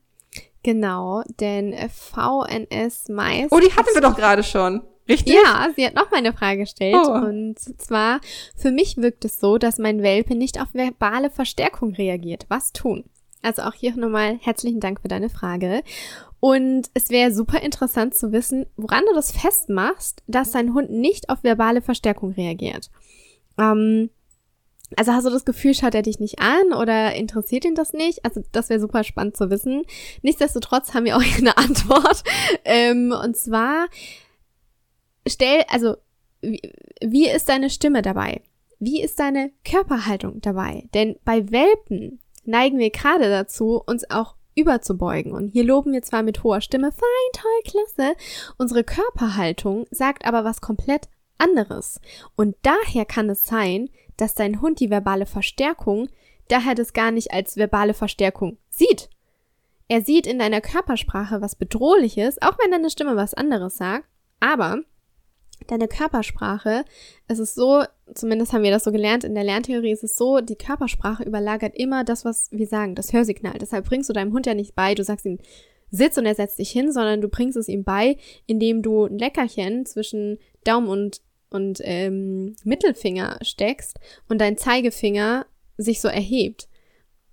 [0.62, 3.52] Genau, denn VNS meist.
[3.52, 4.80] Oh, die hatten wir doch gerade schon.
[5.06, 5.34] Richtig?
[5.34, 6.96] Ja, sie hat noch mal eine Frage gestellt.
[6.96, 7.10] Oh.
[7.12, 8.20] Und zwar,
[8.56, 12.46] für mich wirkt es so, dass mein Welpe nicht auf verbale Verstärkung reagiert.
[12.48, 13.04] Was tun?
[13.42, 15.82] Also auch hier nochmal herzlichen Dank für deine Frage.
[16.44, 21.30] Und es wäre super interessant zu wissen, woran du das festmachst, dass dein Hund nicht
[21.30, 22.90] auf verbale Verstärkung reagiert.
[23.56, 24.10] Ähm,
[24.94, 28.26] also hast du das Gefühl, schaut er dich nicht an oder interessiert ihn das nicht?
[28.26, 29.84] Also das wäre super spannend zu wissen.
[30.20, 32.22] Nichtsdestotrotz haben wir auch hier eine Antwort.
[32.66, 33.86] Ähm, und zwar
[35.26, 35.96] stell, also
[36.42, 36.60] wie,
[37.00, 38.42] wie ist deine Stimme dabei?
[38.78, 40.90] Wie ist deine Körperhaltung dabei?
[40.92, 45.32] Denn bei Welpen neigen wir gerade dazu, uns auch überzubeugen.
[45.32, 48.16] Und hier loben wir zwar mit hoher Stimme, fein, toll, klasse.
[48.56, 52.00] Unsere Körperhaltung sagt aber was komplett anderes.
[52.36, 56.08] Und daher kann es sein, dass dein Hund die verbale Verstärkung
[56.48, 59.08] daher das gar nicht als verbale Verstärkung sieht.
[59.88, 64.06] Er sieht in deiner Körpersprache was Bedrohliches, auch wenn deine Stimme was anderes sagt,
[64.40, 64.78] aber
[65.66, 66.84] deine Körpersprache,
[67.28, 70.40] es ist so, zumindest haben wir das so gelernt, in der Lerntheorie ist es so,
[70.40, 73.54] die Körpersprache überlagert immer das, was wir sagen, das Hörsignal.
[73.58, 75.38] Deshalb bringst du deinem Hund ja nicht bei, du sagst ihm,
[75.90, 79.18] sitz und er setzt dich hin, sondern du bringst es ihm bei, indem du ein
[79.18, 83.98] Leckerchen zwischen Daumen und, und ähm, Mittelfinger steckst
[84.28, 85.46] und dein Zeigefinger
[85.76, 86.68] sich so erhebt.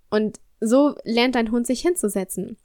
[0.09, 2.57] Und so lernt dein Hund sich hinzusetzen.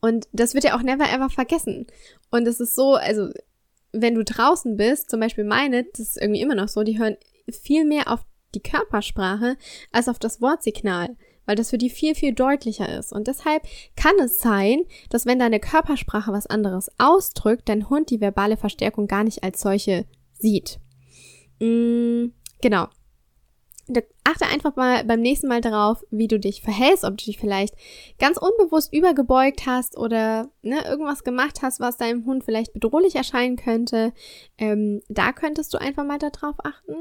[0.00, 1.86] Und das wird er auch never ever vergessen.
[2.30, 3.30] Und es ist so, also
[3.94, 7.16] wenn du draußen bist, zum Beispiel meine, das ist irgendwie immer noch so, die hören
[7.48, 8.24] viel mehr auf
[8.54, 9.56] die Körpersprache
[9.92, 11.16] als auf das Wortsignal,
[11.46, 13.12] weil das für die viel, viel deutlicher ist.
[13.12, 13.62] Und deshalb
[13.96, 19.06] kann es sein, dass wenn deine Körpersprache was anderes ausdrückt, dein Hund die verbale Verstärkung
[19.06, 20.78] gar nicht als solche sieht.
[21.60, 22.26] Mm,
[22.60, 22.88] genau
[24.24, 27.74] achte einfach mal beim nächsten Mal darauf, wie du dich verhältst, ob du dich vielleicht
[28.18, 33.56] ganz unbewusst übergebeugt hast oder ne, irgendwas gemacht hast, was deinem Hund vielleicht bedrohlich erscheinen
[33.56, 34.12] könnte.
[34.58, 36.94] Ähm, da könntest du einfach mal darauf achten.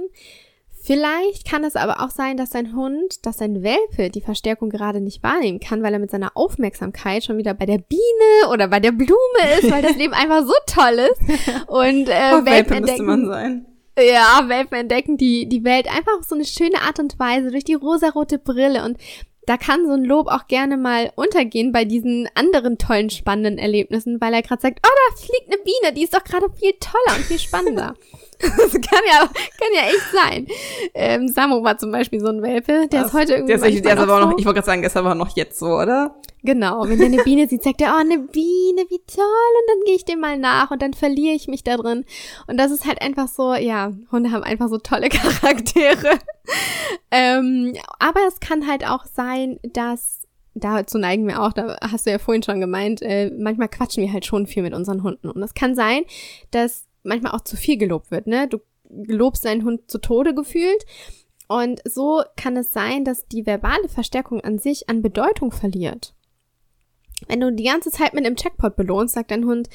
[0.85, 4.99] Vielleicht kann es aber auch sein, dass dein Hund, dass dein Welpe die Verstärkung gerade
[4.99, 8.81] nicht wahrnehmen kann, weil er mit seiner Aufmerksamkeit schon wieder bei der Biene oder bei
[8.81, 11.21] der Blume ist, weil das Leben einfach so toll ist.
[11.67, 13.65] Und äh, oh, Welpe müsste man sein
[13.97, 17.63] ja, Welpen entdecken die, die Welt einfach auf so eine schöne Art und Weise durch
[17.63, 18.97] die rosarote Brille und
[19.45, 24.21] da kann so ein Lob auch gerne mal untergehen bei diesen anderen tollen, spannenden Erlebnissen,
[24.21, 27.17] weil er gerade sagt, oh, da fliegt eine Biene, die ist doch gerade viel toller
[27.17, 27.95] und viel spannender.
[28.57, 30.47] das kann ja, kann ja echt sein.
[30.93, 33.57] Ähm, Samo war zum Beispiel so ein Welpe, der das, ist heute irgendwie.
[33.57, 34.27] Der ist, der ist aber so.
[34.27, 36.15] noch, ich wollte gerade sagen, ist aber noch jetzt so, oder?
[36.45, 39.23] Genau, wenn der eine Biene sieht, sagt er, oh, eine Biene, wie toll.
[39.23, 42.03] Und dann gehe ich dem mal nach und dann verliere ich mich da drin.
[42.47, 46.19] Und das ist halt einfach so, ja, Hunde haben einfach so tolle Charaktere.
[47.11, 52.11] ähm, aber es kann halt auch sein, dass, dazu neigen wir auch, da hast du
[52.11, 55.29] ja vorhin schon gemeint, äh, manchmal quatschen wir halt schon viel mit unseren Hunden.
[55.29, 56.03] Und es kann sein,
[56.51, 58.47] dass manchmal auch zu viel gelobt wird, ne?
[58.47, 60.83] Du lobst deinen Hund zu Tode gefühlt.
[61.47, 66.15] Und so kann es sein, dass die verbale Verstärkung an sich an Bedeutung verliert.
[67.27, 69.69] Wenn du die ganze Zeit mit einem Checkpot belohnst, sagt dein Hund,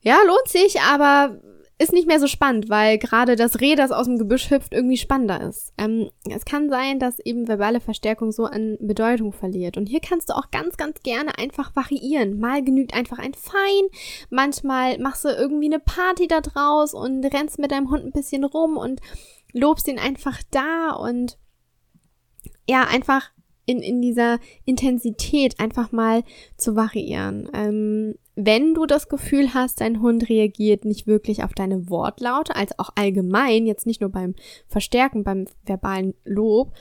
[0.00, 1.40] ja, lohnt sich, aber
[1.76, 4.96] ist nicht mehr so spannend, weil gerade das Reh, das aus dem Gebüsch hüpft, irgendwie
[4.96, 5.72] spannender ist.
[5.76, 9.76] Ähm, es kann sein, dass eben verbale Verstärkung so an Bedeutung verliert.
[9.76, 12.38] Und hier kannst du auch ganz, ganz gerne einfach variieren.
[12.38, 13.88] Mal genügt einfach ein Fein,
[14.30, 18.44] manchmal machst du irgendwie eine Party da draus und rennst mit deinem Hund ein bisschen
[18.44, 19.00] rum und
[19.52, 21.38] lobst ihn einfach da und
[22.68, 23.30] ja, einfach
[23.66, 26.22] in, in dieser Intensität einfach mal
[26.56, 27.48] zu variieren.
[27.54, 32.78] Ähm, wenn du das Gefühl hast, dein Hund reagiert nicht wirklich auf deine Wortlaute, als
[32.78, 34.34] auch allgemein, jetzt nicht nur beim
[34.66, 36.72] Verstärken, beim verbalen Lob,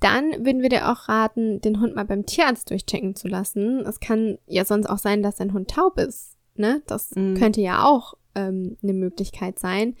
[0.00, 3.80] dann würden wir dir auch raten, den Hund mal beim Tierarzt durchchecken zu lassen.
[3.80, 6.36] Es kann ja sonst auch sein, dass dein Hund taub ist.
[6.54, 6.82] Ne?
[6.86, 7.34] Das mm.
[7.34, 9.96] könnte ja auch ähm, eine Möglichkeit sein.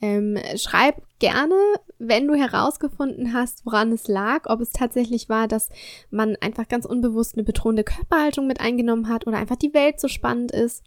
[0.00, 1.56] Ähm, schreib gerne,
[1.98, 5.68] wenn du herausgefunden hast, woran es lag, ob es tatsächlich war, dass
[6.10, 10.08] man einfach ganz unbewusst eine bedrohende Körperhaltung mit eingenommen hat oder einfach die Welt so
[10.08, 10.84] spannend ist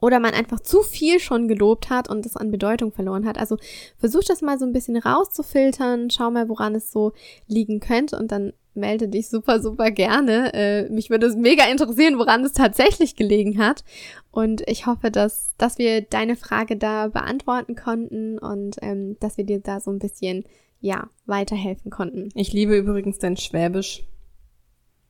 [0.00, 3.38] oder man einfach zu viel schon gelobt hat und es an Bedeutung verloren hat.
[3.38, 3.56] Also
[3.98, 7.12] versuch das mal so ein bisschen rauszufiltern, schau mal, woran es so
[7.46, 10.54] liegen könnte und dann melde dich super, super gerne.
[10.54, 13.84] Äh, mich würde es mega interessieren, woran es tatsächlich gelegen hat.
[14.30, 19.44] Und ich hoffe, dass, dass wir deine Frage da beantworten konnten und ähm, dass wir
[19.44, 20.44] dir da so ein bisschen,
[20.80, 22.30] ja, weiterhelfen konnten.
[22.34, 24.04] Ich liebe übrigens dein Schwäbisch.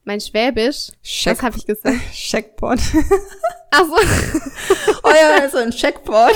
[0.05, 0.93] Mein Schwäbisch?
[1.03, 1.99] Check Was habe ich gesagt?
[2.13, 2.79] Checkpot.
[3.71, 3.95] Ach so.
[5.05, 6.33] oh ja, so ein Checkpot.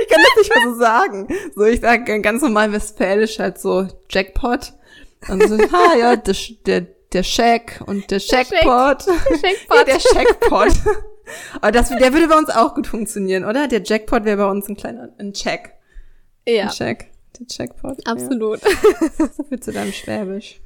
[0.00, 1.28] Ich kann das nicht mehr so sagen.
[1.54, 4.72] So, ich sage ganz normal westfälisch halt so Jackpot.
[5.28, 6.34] Und so, ah ja, der,
[6.66, 9.06] der, der Scheck und der Checkpot.
[9.06, 10.72] Der der Checkpot.
[11.60, 13.68] Aber das, der würde bei uns auch gut funktionieren, oder?
[13.68, 15.74] Der Jackpot wäre bei uns ein kleiner, ein Check.
[16.46, 16.64] Ja.
[16.64, 17.10] Ein Check.
[17.38, 18.06] Der Jackpot.
[18.06, 18.60] Absolut.
[18.62, 19.28] Ja.
[19.36, 20.60] So viel zu deinem Schwäbisch.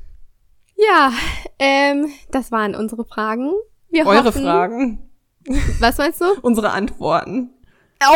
[0.76, 1.12] Ja,
[1.58, 3.52] ähm, das waren unsere Fragen.
[3.90, 5.10] Wir Eure hoffen, Fragen.
[5.78, 6.24] Was meinst du?
[6.42, 7.50] Unsere Antworten.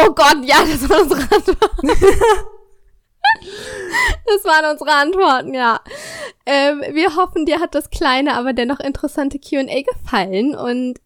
[0.03, 1.89] Oh Gott, ja, das waren unsere Antworten.
[4.27, 5.81] das waren unsere Antworten, ja.
[6.47, 11.01] Ähm, wir hoffen, dir hat das kleine, aber dennoch interessante Q&A gefallen und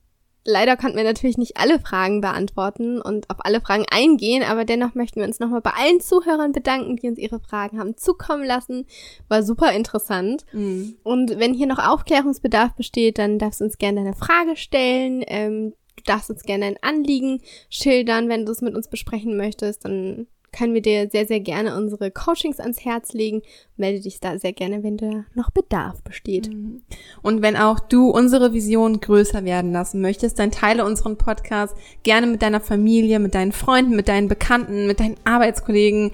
[0.44, 4.94] Leider konnten wir natürlich nicht alle Fragen beantworten und auf alle Fragen eingehen, aber dennoch
[4.94, 8.86] möchten wir uns nochmal bei allen Zuhörern bedanken, die uns ihre Fragen haben zukommen lassen.
[9.28, 10.44] War super interessant.
[10.52, 10.96] Mhm.
[11.04, 15.22] Und wenn hier noch Aufklärungsbedarf besteht, dann darfst du uns gerne deine Frage stellen.
[15.28, 19.84] Ähm, du darfst uns gerne ein Anliegen schildern, wenn du es mit uns besprechen möchtest.
[19.84, 23.42] Dann können wir dir sehr, sehr gerne unsere Coachings ans Herz legen.
[23.76, 26.48] Melde dich da sehr gerne, wenn da noch Bedarf besteht.
[26.48, 26.82] Mhm.
[27.22, 32.26] Und wenn auch du unsere Vision größer werden lassen möchtest, dann teile unseren Podcast gerne
[32.26, 36.12] mit deiner Familie, mit deinen Freunden, mit deinen Bekannten, mit deinen Arbeitskollegen,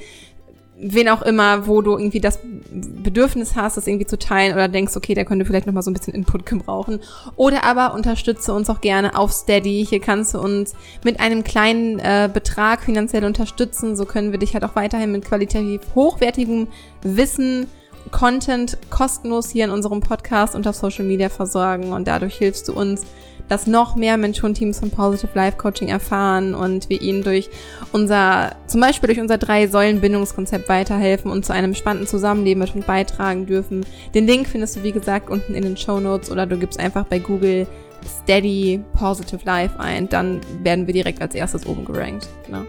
[0.80, 2.38] wen auch immer, wo du irgendwie das
[2.70, 5.94] Bedürfnis hast, das irgendwie zu teilen oder denkst, okay, der könnte vielleicht nochmal so ein
[5.94, 7.00] bisschen Input gebrauchen.
[7.36, 9.84] Oder aber unterstütze uns auch gerne auf Steady.
[9.88, 10.74] Hier kannst du uns
[11.04, 13.96] mit einem kleinen äh, Betrag finanziell unterstützen.
[13.96, 16.68] So können wir dich halt auch weiterhin mit qualitativ hochwertigem
[17.02, 17.66] Wissen
[18.10, 22.72] Content kostenlos hier in unserem Podcast und auf Social Media versorgen und dadurch hilfst du
[22.72, 23.02] uns,
[23.48, 27.50] dass noch mehr Mentorenteams von Positive Life Coaching erfahren und wir ihnen durch
[27.92, 32.74] unser, zum Beispiel durch unser drei Säulen Bindungskonzept weiterhelfen und zu einem spannenden Zusammenleben mit
[32.74, 33.84] und beitragen dürfen.
[34.14, 37.04] Den Link findest du, wie gesagt, unten in den Show Notes oder du gibst einfach
[37.04, 37.66] bei Google
[38.06, 42.28] Steady Positive Life ein, dann werden wir direkt als erstes oben gerankt.
[42.46, 42.62] Genau.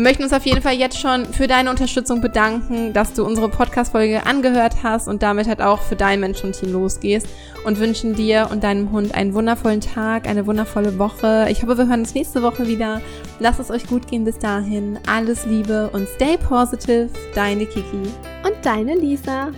[0.00, 3.50] Wir möchten uns auf jeden Fall jetzt schon für deine Unterstützung bedanken, dass du unsere
[3.50, 7.28] Podcast-Folge angehört hast und damit halt auch für dein Menschenteam losgehst
[7.66, 11.48] und wünschen dir und deinem Hund einen wundervollen Tag, eine wundervolle Woche.
[11.50, 13.02] Ich hoffe, wir hören uns nächste Woche wieder.
[13.40, 14.98] Lass es euch gut gehen bis dahin.
[15.06, 17.10] Alles Liebe und stay positive.
[17.34, 18.00] Deine Kiki.
[18.42, 19.50] Und deine Lisa.